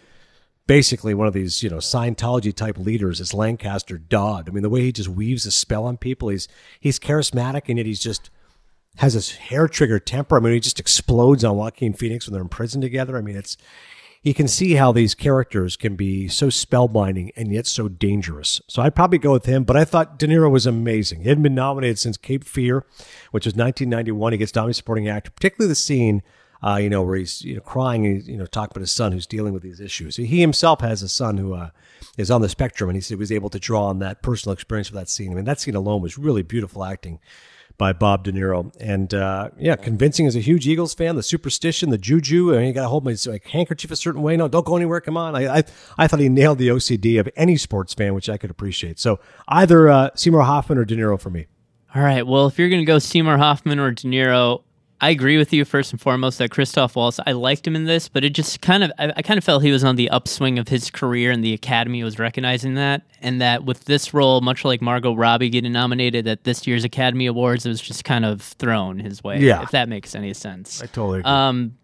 [0.65, 4.49] basically one of these, you know, Scientology type leaders is Lancaster Dodd.
[4.49, 6.47] I mean, the way he just weaves a spell on people, he's
[6.79, 8.29] he's charismatic and yet he's just
[8.97, 10.37] has this hair trigger temper.
[10.37, 13.17] I mean, he just explodes on Joaquin Phoenix when they're in prison together.
[13.17, 13.57] I mean, it's
[14.23, 18.61] you can see how these characters can be so spellbinding and yet so dangerous.
[18.69, 21.21] So I'd probably go with him, but I thought De Niro was amazing.
[21.21, 22.85] He hadn't been nominated since Cape Fear,
[23.31, 24.31] which was 1991.
[24.31, 26.23] He gets nominated supporting actor, particularly the scene,
[26.65, 29.11] uh, you know, where he's you know crying, and, you know, talking about his son
[29.11, 30.15] who's dealing with these issues.
[30.15, 31.71] He himself has a son who uh,
[32.17, 34.95] is on the spectrum, and he was able to draw on that personal experience for
[34.95, 35.33] that scene.
[35.33, 37.19] I mean, that scene alone was really beautiful acting
[37.77, 38.73] by Bob De Niro.
[38.79, 41.15] And uh, yeah, convincing as a huge Eagles fan.
[41.15, 42.53] The superstition, the juju.
[42.53, 44.37] I mean, you got to hold my like, handkerchief a certain way.
[44.37, 45.01] No, don't go anywhere.
[45.01, 45.35] Come on.
[45.35, 45.63] I, I,
[45.97, 48.99] I thought he nailed the OCD of any sports fan, which I could appreciate.
[48.99, 51.47] So either uh, Seymour Hoffman or De Niro for me.
[51.95, 52.25] All right.
[52.25, 54.63] Well, if you're going to go Seymour Hoffman or De Niro,
[55.03, 57.19] I agree with you first and foremost that Christoph Waltz.
[57.27, 59.61] I liked him in this, but it just kind of I, I, kind of felt
[59.61, 63.41] he was on the upswing of his career, and the Academy was recognizing that, and
[63.41, 67.65] that with this role, much like Margot Robbie getting nominated at this year's Academy Awards,
[67.65, 69.39] it was just kind of thrown his way.
[69.41, 70.81] Yeah, if that makes any sense.
[70.81, 71.29] I totally agree.
[71.29, 71.77] Um,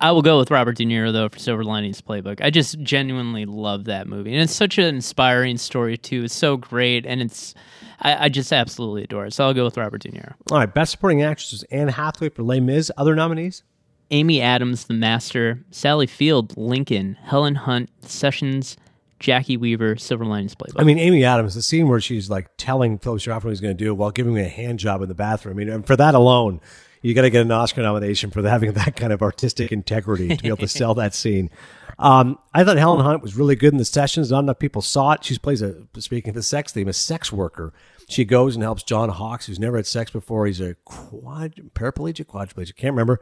[0.00, 2.40] I will go with Robert De Niro though for Silver Linings Playbook.
[2.42, 6.24] I just genuinely love that movie, and it's such an inspiring story too.
[6.24, 7.54] It's so great, and it's
[8.00, 9.32] I, I, just absolutely adore it.
[9.32, 10.34] So I'll go with Robert De Niro.
[10.50, 12.90] All right, best supporting actress is Anne Hathaway for Les Mis.
[12.96, 13.62] Other nominees:
[14.10, 18.76] Amy Adams, The Master; Sally Field, Lincoln; Helen Hunt, Sessions.
[19.20, 20.80] Jacki Weaver, Silver Linings Playbook.
[20.80, 23.76] I mean, Amy Adams, the scene where she's like telling Philip Seymour what he's going
[23.76, 25.60] to do while giving him a hand job in the bathroom.
[25.60, 26.60] I mean, for that alone,
[27.02, 30.42] you got to get an Oscar nomination for having that kind of artistic integrity to
[30.42, 31.50] be able to sell that scene.
[31.98, 34.30] Um, I thought Helen Hunt was really good in the sessions.
[34.30, 35.24] Not enough people saw it.
[35.24, 37.72] She plays a speaking of the sex theme, a sex worker
[38.12, 40.46] she goes and helps John Hawkes, who's never had sex before.
[40.46, 43.20] He's a quad, paraplegic, quadriplegic, can't remember.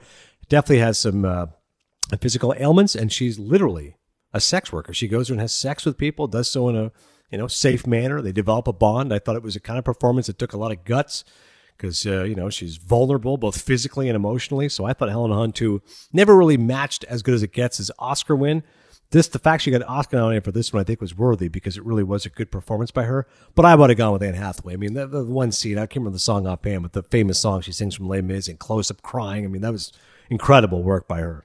[0.49, 1.47] Definitely has some uh,
[2.20, 3.97] physical ailments, and she's literally
[4.33, 4.93] a sex worker.
[4.93, 6.93] She goes and has sex with people, does so in a
[7.31, 8.20] you know safe manner.
[8.20, 9.12] They develop a bond.
[9.12, 11.24] I thought it was a kind of performance that took a lot of guts
[11.81, 14.68] because uh, you know she's vulnerable both physically and emotionally.
[14.68, 17.91] So I thought Helen Hunt too never really matched as good as it gets as
[17.99, 18.62] Oscar win
[19.11, 21.76] this the fact she got Oscar nominated for this one I think was worthy because
[21.76, 23.26] it really was a good performance by her.
[23.55, 24.74] But I would have gone with Anne Hathaway.
[24.74, 27.39] I mean, the, the one scene I can't remember the song offhand, but the famous
[27.41, 29.45] song she sings from Les Mis and close up crying.
[29.45, 29.93] I mean, that was
[30.28, 31.45] incredible work by her.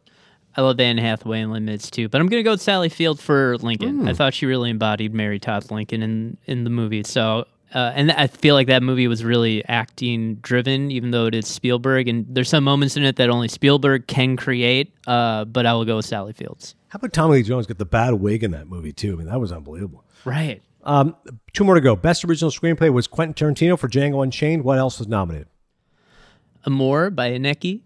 [0.57, 2.89] I love Anne Hathaway and Les Mis too, but I'm going to go with Sally
[2.89, 4.03] Field for Lincoln.
[4.03, 4.09] Mm.
[4.09, 7.03] I thought she really embodied Mary Todd Lincoln in in the movie.
[7.03, 11.35] So uh, and I feel like that movie was really acting driven, even though it
[11.35, 12.07] is Spielberg.
[12.07, 14.93] And there's some moments in it that only Spielberg can create.
[15.07, 16.75] Uh, but I will go with Sally Fields.
[16.89, 19.13] How about Tommy Lee Jones get the bad wig in that movie too?
[19.13, 20.05] I mean, that was unbelievable.
[20.23, 20.61] Right.
[20.83, 21.15] Um,
[21.53, 21.95] two more to go.
[21.95, 24.63] Best original screenplay was Quentin Tarantino for Django Unchained.
[24.63, 25.47] What else was nominated?
[26.63, 27.81] Amour by Haneke,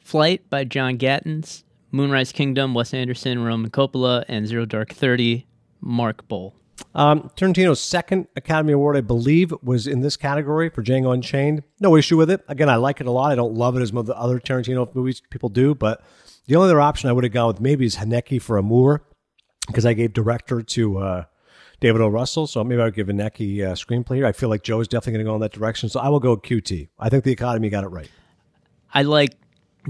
[0.00, 5.46] Flight by John Gatins, Moonrise Kingdom, Wes Anderson, Roman Coppola, and Zero Dark Thirty,
[5.80, 6.52] Mark Boal.
[6.94, 11.62] Um, Tarantino's second Academy Award, I believe, was in this category for Django Unchained.
[11.80, 12.42] No issue with it.
[12.48, 13.32] Again, I like it a lot.
[13.32, 16.02] I don't love it as much the other Tarantino movies people do, but
[16.46, 19.02] the only other option I would have gone with maybe is Haneke for Amour,
[19.66, 21.24] because I gave director to uh,
[21.80, 22.08] David O.
[22.08, 22.46] Russell.
[22.46, 24.26] So maybe I would give Haneke uh, screenplay here.
[24.26, 25.88] I feel like Joe is definitely going to go in that direction.
[25.88, 26.88] So I will go QT.
[26.98, 28.10] I think the Academy got it right.
[28.92, 29.34] I like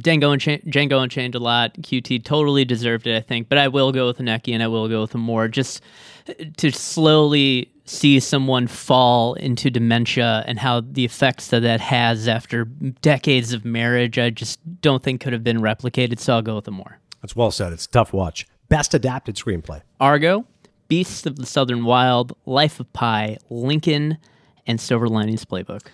[0.01, 1.75] Django and Cha- Django Unchained a lot.
[1.75, 3.49] QT totally deserved it, I think.
[3.49, 5.83] But I will go with Haneke and I will go with Amour just
[6.29, 12.27] uh, to slowly see someone fall into dementia and how the effects that that has
[12.29, 14.19] after decades of marriage.
[14.19, 16.19] I just don't think could have been replicated.
[16.19, 16.99] So I'll go with Amour.
[17.23, 17.73] That's well said.
[17.73, 18.47] It's a tough watch.
[18.69, 19.83] Best adapted screenplay.
[20.01, 20.45] Argo,
[20.89, 24.19] Beasts of the Southern Wild, Life of Pi, Lincoln,
[24.67, 25.87] and Silver Linings Playbook.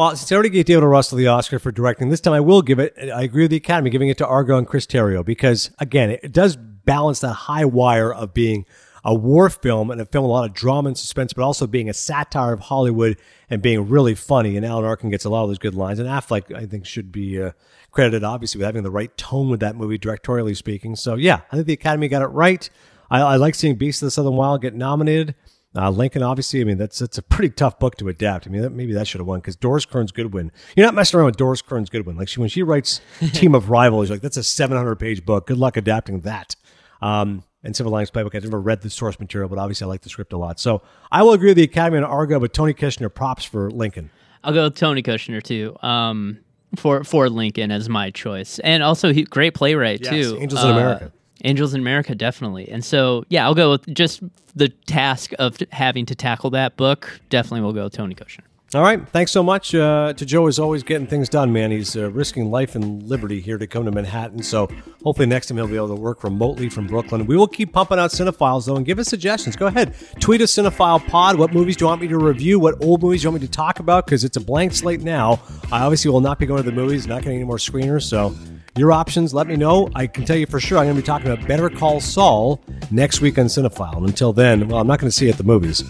[0.00, 0.82] Well, since I already gave David.
[0.82, 2.96] Russell the Oscar for directing, this time I will give it.
[2.98, 6.32] I agree with the Academy giving it to Argo and Chris Terrio because, again, it
[6.32, 8.64] does balance that high wire of being
[9.04, 11.66] a war film and a film with a lot of drama and suspense, but also
[11.66, 13.18] being a satire of Hollywood
[13.50, 14.56] and being really funny.
[14.56, 15.98] And Alan Arkin gets a lot of those good lines.
[15.98, 17.50] And Affleck, I think, should be uh,
[17.90, 20.96] credited, obviously, with having the right tone with that movie, directorially speaking.
[20.96, 22.70] So, yeah, I think the Academy got it right.
[23.10, 25.34] I, I like seeing Beast of the Southern Wild get nominated.
[25.76, 28.46] Uh, Lincoln, obviously, I mean, that's that's a pretty tough book to adapt.
[28.46, 30.50] I mean, that, maybe that should have won because Doris Kearns Goodwin.
[30.76, 32.16] You're not messing around with Doris Kearns Goodwin.
[32.16, 33.00] Like she, when she writes
[33.32, 35.46] Team of Rivals, like that's a 700 page book.
[35.46, 36.56] Good luck adapting that.
[37.00, 38.34] Um, and Silver Linings Playbook.
[38.34, 40.58] I've never read the source material, but obviously I like the script a lot.
[40.58, 44.10] So I will agree with the Academy and Argo, but Tony Kushner props for Lincoln.
[44.42, 45.76] I'll go with Tony Kushner too.
[45.82, 46.38] Um,
[46.76, 50.38] for for Lincoln as my choice, and also he, great playwright Yes, too.
[50.40, 51.12] Angels in America.
[51.44, 52.68] Angels in America, definitely.
[52.68, 54.22] And so, yeah, I'll go with just
[54.54, 57.20] the task of having to tackle that book.
[57.28, 58.44] Definitely, we'll go with Tony Kushner.
[58.72, 59.04] All right.
[59.08, 61.72] Thanks so much uh, to Joe, as always, getting things done, man.
[61.72, 64.44] He's uh, risking life and liberty here to come to Manhattan.
[64.44, 64.68] So
[65.02, 67.26] hopefully next time he'll be able to work remotely from Brooklyn.
[67.26, 69.56] We will keep pumping out cinephiles, though, and give us suggestions.
[69.56, 69.96] Go ahead.
[70.20, 71.36] Tweet us Cinephile Pod.
[71.36, 72.60] What movies do you want me to review?
[72.60, 74.06] What old movies do you want me to talk about?
[74.06, 75.40] Because it's a blank slate now.
[75.72, 78.04] I obviously will not be going to the movies, not getting any more screeners.
[78.04, 78.36] So
[78.80, 79.90] your options, let me know.
[79.94, 82.64] I can tell you for sure I'm going to be talking about Better Call Saul
[82.90, 83.98] next week on Cinephile.
[83.98, 85.84] And until then, well, I'm not going to see you at the movies.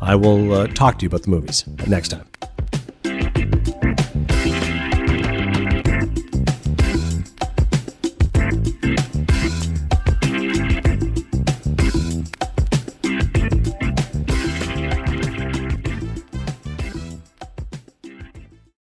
[0.00, 2.24] I will uh, talk to you about the movies next time.